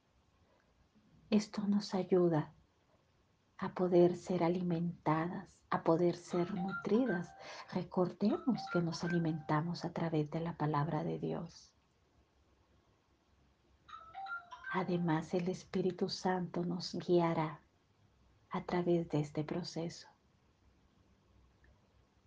esto 1.31 1.63
nos 1.63 1.95
ayuda 1.95 2.53
a 3.57 3.73
poder 3.73 4.15
ser 4.15 4.43
alimentadas 4.43 5.51
a 5.71 5.83
poder 5.83 6.17
ser 6.17 6.53
nutridas. 6.53 7.33
Recordemos 7.73 8.61
que 8.71 8.81
nos 8.81 9.03
alimentamos 9.03 9.83
a 9.85 9.91
través 9.91 10.29
de 10.29 10.41
la 10.41 10.55
palabra 10.55 11.03
de 11.03 11.17
Dios. 11.17 11.73
Además, 14.73 15.33
el 15.33 15.47
Espíritu 15.47 16.09
Santo 16.09 16.63
nos 16.63 16.93
guiará 16.93 17.61
a 18.49 18.63
través 18.63 19.09
de 19.09 19.21
este 19.21 19.43
proceso. 19.43 20.07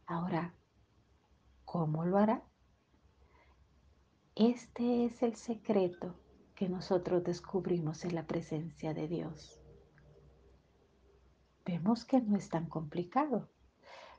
Ahora, 0.06 0.54
¿cómo 1.64 2.04
lo 2.04 2.18
hará? 2.18 2.42
Este 4.34 5.04
es 5.04 5.22
el 5.22 5.36
secreto 5.36 6.14
que 6.54 6.68
nosotros 6.68 7.24
descubrimos 7.24 8.04
en 8.04 8.14
la 8.14 8.26
presencia 8.26 8.94
de 8.94 9.08
Dios 9.08 9.60
vemos 11.64 12.04
que 12.04 12.20
no 12.20 12.36
es 12.36 12.48
tan 12.48 12.66
complicado. 12.66 13.48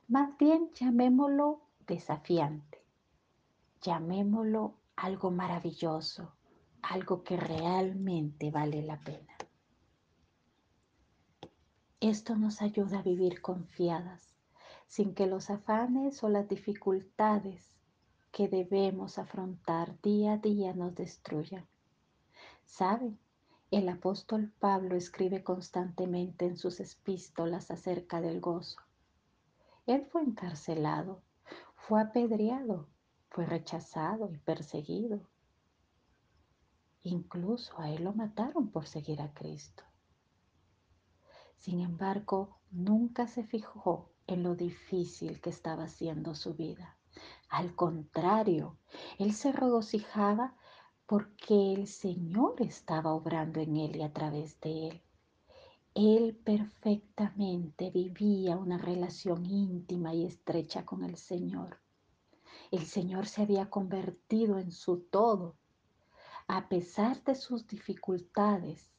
Más 0.08 0.38
bien 0.38 0.71
llamémoslo 0.74 1.62
desafiante, 1.88 2.84
llamémoslo 3.82 4.76
algo 4.95 5.32
maravilloso, 5.32 6.34
algo 6.82 7.24
que 7.24 7.38
realmente 7.38 8.52
vale 8.52 8.82
la 8.82 9.00
pena. 9.00 9.34
Esto 12.00 12.36
nos 12.36 12.62
ayuda 12.62 13.00
a 13.00 13.04
vivir 13.04 13.41
confiadas, 13.41 14.36
sin 14.88 15.15
que 15.15 15.26
los 15.26 15.50
afanes 15.50 16.24
o 16.24 16.30
las 16.30 16.48
dificultades 16.48 17.76
que 18.32 18.48
debemos 18.48 19.17
afrontar 19.17 20.00
día 20.02 20.34
a 20.34 20.38
día 20.38 20.74
nos 20.74 20.93
destruyan. 20.93 21.65
¿Saben? 22.65 23.19
El 23.71 23.89
apóstol 23.89 24.51
Pablo 24.60 24.95
escribe 24.95 25.43
constantemente 25.43 26.45
en 26.45 26.58
sus 26.58 26.80
epístolas 26.80 27.71
acerca 27.71 28.21
del 28.21 28.41
gozo. 28.41 28.78
Él 29.86 30.06
fue 30.06 30.21
encarcelado, 30.23 31.21
fue 31.75 32.01
apedreado, 32.01 32.88
fue 33.30 33.45
rechazado 33.45 34.32
y 34.32 34.38
perseguido. 34.38 35.21
Incluso 37.04 37.80
a 37.80 37.89
él 37.91 38.04
lo 38.04 38.13
mataron 38.13 38.71
por 38.71 38.88
seguir 38.88 39.21
a 39.21 39.34
Cristo. 39.34 39.84
Sin 41.58 41.82
embargo, 41.82 42.60
nunca 42.71 43.28
se 43.28 43.43
fijó 43.43 44.12
en 44.28 44.43
lo 44.43 44.56
difícil 44.56 45.41
que 45.41 45.49
estaba 45.49 45.88
siendo 45.88 46.36
su 46.36 46.56
vida. 46.56 46.97
Al 47.49 47.75
contrario, 47.75 48.78
él 49.19 49.34
se 49.34 49.51
regocijaba 49.51 50.56
porque 51.05 51.73
el 51.73 51.87
Señor 51.87 52.55
estaba 52.59 53.13
obrando 53.13 53.59
en 53.59 53.77
él 53.77 53.95
y 53.97 54.01
a 54.01 54.11
través 54.11 54.59
de 54.61 54.87
él. 54.87 55.01
Él 55.93 56.35
perfectamente 56.35 57.89
vivía 57.91 58.57
una 58.57 58.77
relación 58.77 59.45
íntima 59.45 60.13
y 60.13 60.25
estrecha 60.25 60.83
con 60.85 61.03
el 61.03 61.15
Señor. 61.15 61.79
El 62.71 62.85
Señor 62.85 63.27
se 63.27 63.43
había 63.43 63.69
convertido 63.69 64.57
en 64.57 64.71
su 64.71 64.99
todo. 64.99 65.55
A 66.47 66.67
pesar 66.67 67.23
de 67.23 67.35
sus 67.35 67.65
dificultades, 67.67 68.91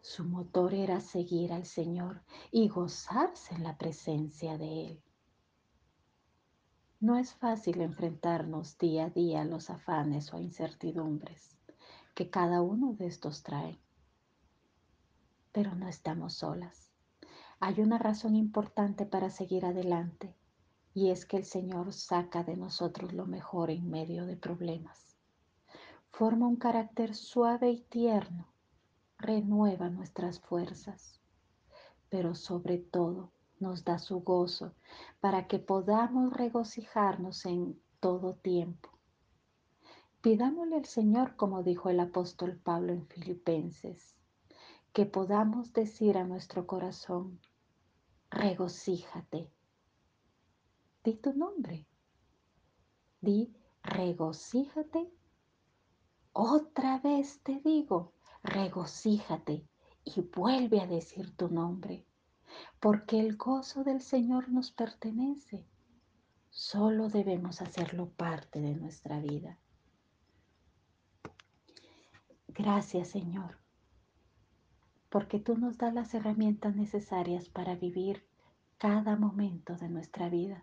su 0.00 0.24
motor 0.24 0.74
era 0.74 1.00
seguir 1.00 1.52
al 1.52 1.64
Señor 1.64 2.22
y 2.50 2.68
gozarse 2.68 3.54
en 3.54 3.62
la 3.62 3.78
presencia 3.78 4.58
de 4.58 4.86
Él. 4.86 5.02
No 7.04 7.18
es 7.18 7.34
fácil 7.34 7.82
enfrentarnos 7.82 8.78
día 8.78 9.04
a 9.04 9.10
día 9.10 9.42
a 9.42 9.44
los 9.44 9.68
afanes 9.68 10.32
o 10.32 10.40
incertidumbres 10.40 11.54
que 12.14 12.30
cada 12.30 12.62
uno 12.62 12.94
de 12.94 13.04
estos 13.04 13.42
trae. 13.42 13.78
Pero 15.52 15.74
no 15.74 15.86
estamos 15.86 16.32
solas. 16.32 16.94
Hay 17.60 17.80
una 17.80 17.98
razón 17.98 18.36
importante 18.36 19.04
para 19.04 19.28
seguir 19.28 19.66
adelante 19.66 20.34
y 20.94 21.10
es 21.10 21.26
que 21.26 21.36
el 21.36 21.44
Señor 21.44 21.92
saca 21.92 22.42
de 22.42 22.56
nosotros 22.56 23.12
lo 23.12 23.26
mejor 23.26 23.70
en 23.70 23.90
medio 23.90 24.24
de 24.24 24.38
problemas. 24.38 25.18
Forma 26.10 26.48
un 26.48 26.56
carácter 26.56 27.14
suave 27.14 27.68
y 27.68 27.80
tierno, 27.82 28.48
renueva 29.18 29.90
nuestras 29.90 30.40
fuerzas, 30.40 31.20
pero 32.08 32.34
sobre 32.34 32.78
todo 32.78 33.33
nos 33.64 33.82
da 33.82 33.98
su 33.98 34.20
gozo 34.20 34.74
para 35.20 35.48
que 35.48 35.58
podamos 35.58 36.34
regocijarnos 36.34 37.46
en 37.46 37.80
todo 37.98 38.34
tiempo. 38.34 38.90
Pidámosle 40.20 40.76
al 40.76 40.84
Señor, 40.84 41.36
como 41.36 41.62
dijo 41.62 41.88
el 41.88 41.98
apóstol 41.98 42.60
Pablo 42.62 42.92
en 42.92 43.06
Filipenses, 43.06 44.14
que 44.92 45.06
podamos 45.06 45.72
decir 45.72 46.18
a 46.18 46.24
nuestro 46.24 46.66
corazón, 46.66 47.40
regocíjate. 48.30 49.50
Di 51.02 51.14
tu 51.16 51.32
nombre. 51.32 51.86
Di, 53.20 53.54
regocíjate. 53.82 55.10
Otra 56.32 56.98
vez 56.98 57.40
te 57.42 57.60
digo, 57.64 58.12
regocíjate 58.42 59.66
y 60.04 60.20
vuelve 60.20 60.80
a 60.80 60.86
decir 60.86 61.34
tu 61.36 61.48
nombre 61.48 62.06
porque 62.80 63.20
el 63.20 63.36
gozo 63.36 63.84
del 63.84 64.00
Señor 64.00 64.48
nos 64.48 64.70
pertenece. 64.70 65.64
Solo 66.50 67.08
debemos 67.08 67.62
hacerlo 67.62 68.10
parte 68.10 68.60
de 68.60 68.74
nuestra 68.74 69.20
vida. 69.20 69.58
Gracias 72.48 73.08
Señor, 73.08 73.58
porque 75.10 75.40
tú 75.40 75.56
nos 75.56 75.76
das 75.78 75.92
las 75.92 76.14
herramientas 76.14 76.76
necesarias 76.76 77.48
para 77.48 77.74
vivir 77.74 78.24
cada 78.78 79.16
momento 79.16 79.76
de 79.76 79.88
nuestra 79.88 80.28
vida. 80.28 80.62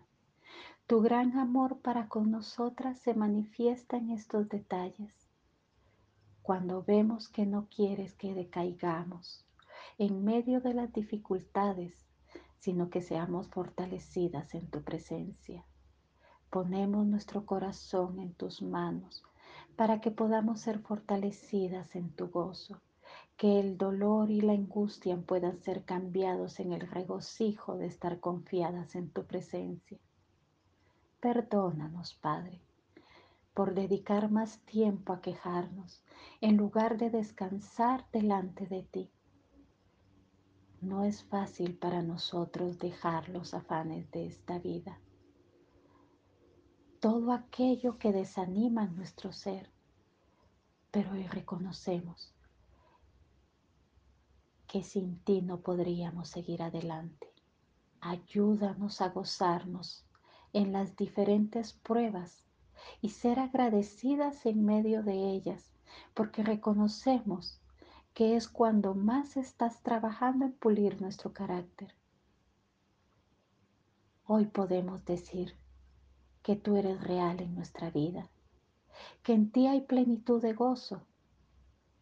Tu 0.86 1.00
gran 1.00 1.38
amor 1.38 1.80
para 1.80 2.08
con 2.08 2.30
nosotras 2.30 2.98
se 2.98 3.14
manifiesta 3.14 3.96
en 3.96 4.10
estos 4.10 4.48
detalles. 4.48 5.12
Cuando 6.42 6.82
vemos 6.82 7.28
que 7.28 7.46
no 7.46 7.68
quieres 7.68 8.14
que 8.14 8.34
decaigamos, 8.34 9.44
en 10.04 10.24
medio 10.24 10.60
de 10.60 10.74
las 10.74 10.92
dificultades, 10.92 12.08
sino 12.58 12.90
que 12.90 13.02
seamos 13.02 13.46
fortalecidas 13.50 14.52
en 14.52 14.68
tu 14.68 14.82
presencia. 14.82 15.64
Ponemos 16.50 17.06
nuestro 17.06 17.46
corazón 17.46 18.18
en 18.18 18.34
tus 18.34 18.62
manos 18.62 19.22
para 19.76 20.00
que 20.00 20.10
podamos 20.10 20.58
ser 20.58 20.80
fortalecidas 20.80 21.94
en 21.94 22.10
tu 22.10 22.30
gozo, 22.30 22.80
que 23.36 23.60
el 23.60 23.78
dolor 23.78 24.32
y 24.32 24.40
la 24.40 24.54
angustia 24.54 25.16
puedan 25.16 25.60
ser 25.62 25.84
cambiados 25.84 26.58
en 26.58 26.72
el 26.72 26.80
regocijo 26.80 27.76
de 27.76 27.86
estar 27.86 28.18
confiadas 28.18 28.96
en 28.96 29.08
tu 29.08 29.24
presencia. 29.24 30.00
Perdónanos, 31.20 32.14
Padre, 32.14 32.60
por 33.54 33.72
dedicar 33.74 34.32
más 34.32 34.58
tiempo 34.64 35.12
a 35.12 35.20
quejarnos 35.20 36.02
en 36.40 36.56
lugar 36.56 36.98
de 36.98 37.10
descansar 37.10 38.04
delante 38.10 38.66
de 38.66 38.82
ti 38.82 39.12
no 40.82 41.04
es 41.04 41.22
fácil 41.22 41.76
para 41.76 42.02
nosotros 42.02 42.78
dejar 42.78 43.28
los 43.28 43.54
afanes 43.54 44.10
de 44.10 44.26
esta 44.26 44.58
vida. 44.58 44.98
Todo 46.98 47.32
aquello 47.32 47.98
que 47.98 48.12
desanima 48.12 48.86
nuestro 48.86 49.32
ser, 49.32 49.70
pero 50.90 51.12
hoy 51.12 51.26
reconocemos 51.28 52.34
que 54.66 54.82
sin 54.82 55.18
ti 55.20 55.40
no 55.40 55.60
podríamos 55.60 56.28
seguir 56.28 56.62
adelante. 56.62 57.32
Ayúdanos 58.00 59.00
a 59.00 59.10
gozarnos 59.10 60.04
en 60.52 60.72
las 60.72 60.96
diferentes 60.96 61.74
pruebas 61.74 62.42
y 63.00 63.10
ser 63.10 63.38
agradecidas 63.38 64.46
en 64.46 64.64
medio 64.64 65.04
de 65.04 65.30
ellas, 65.30 65.72
porque 66.14 66.42
reconocemos 66.42 67.61
que 68.14 68.36
es 68.36 68.48
cuando 68.48 68.94
más 68.94 69.36
estás 69.36 69.82
trabajando 69.82 70.44
en 70.44 70.52
pulir 70.52 71.00
nuestro 71.00 71.32
carácter. 71.32 71.94
Hoy 74.24 74.46
podemos 74.46 75.04
decir 75.06 75.56
que 76.42 76.56
tú 76.56 76.76
eres 76.76 77.02
real 77.02 77.40
en 77.40 77.54
nuestra 77.54 77.90
vida, 77.90 78.30
que 79.22 79.32
en 79.32 79.50
ti 79.50 79.66
hay 79.66 79.82
plenitud 79.82 80.42
de 80.42 80.52
gozo, 80.52 81.02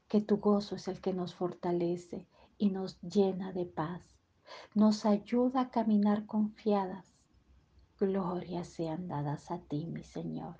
que 0.08 0.20
tu 0.20 0.38
gozo 0.38 0.74
es 0.74 0.88
el 0.88 1.00
que 1.00 1.12
nos 1.12 1.34
fortalece 1.34 2.26
y 2.58 2.70
nos 2.70 3.00
llena 3.02 3.52
de 3.52 3.66
paz, 3.66 4.02
nos 4.74 5.06
ayuda 5.06 5.60
a 5.60 5.70
caminar 5.70 6.26
confiadas. 6.26 7.06
Gloria 8.00 8.64
sean 8.64 9.06
dadas 9.06 9.50
a 9.52 9.58
ti, 9.58 9.86
mi 9.86 10.02
Señor. 10.02 10.56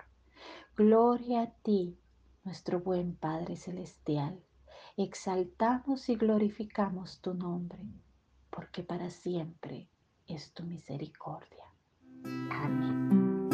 Gloria 0.77 1.41
a 1.41 1.51
ti, 1.51 1.97
nuestro 2.45 2.79
buen 2.79 3.15
Padre 3.15 3.57
Celestial 3.57 4.41
exaltamos 4.97 6.09
y 6.09 6.15
glorificamos 6.15 7.21
tu 7.21 7.33
nombre, 7.33 7.85
porque 8.49 8.83
para 8.83 9.09
siempre 9.09 9.89
es 10.27 10.53
tu 10.53 10.63
misericordia. 10.63 11.65
Amén. 12.51 13.49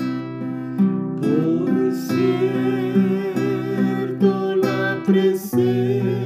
Por 4.99 6.16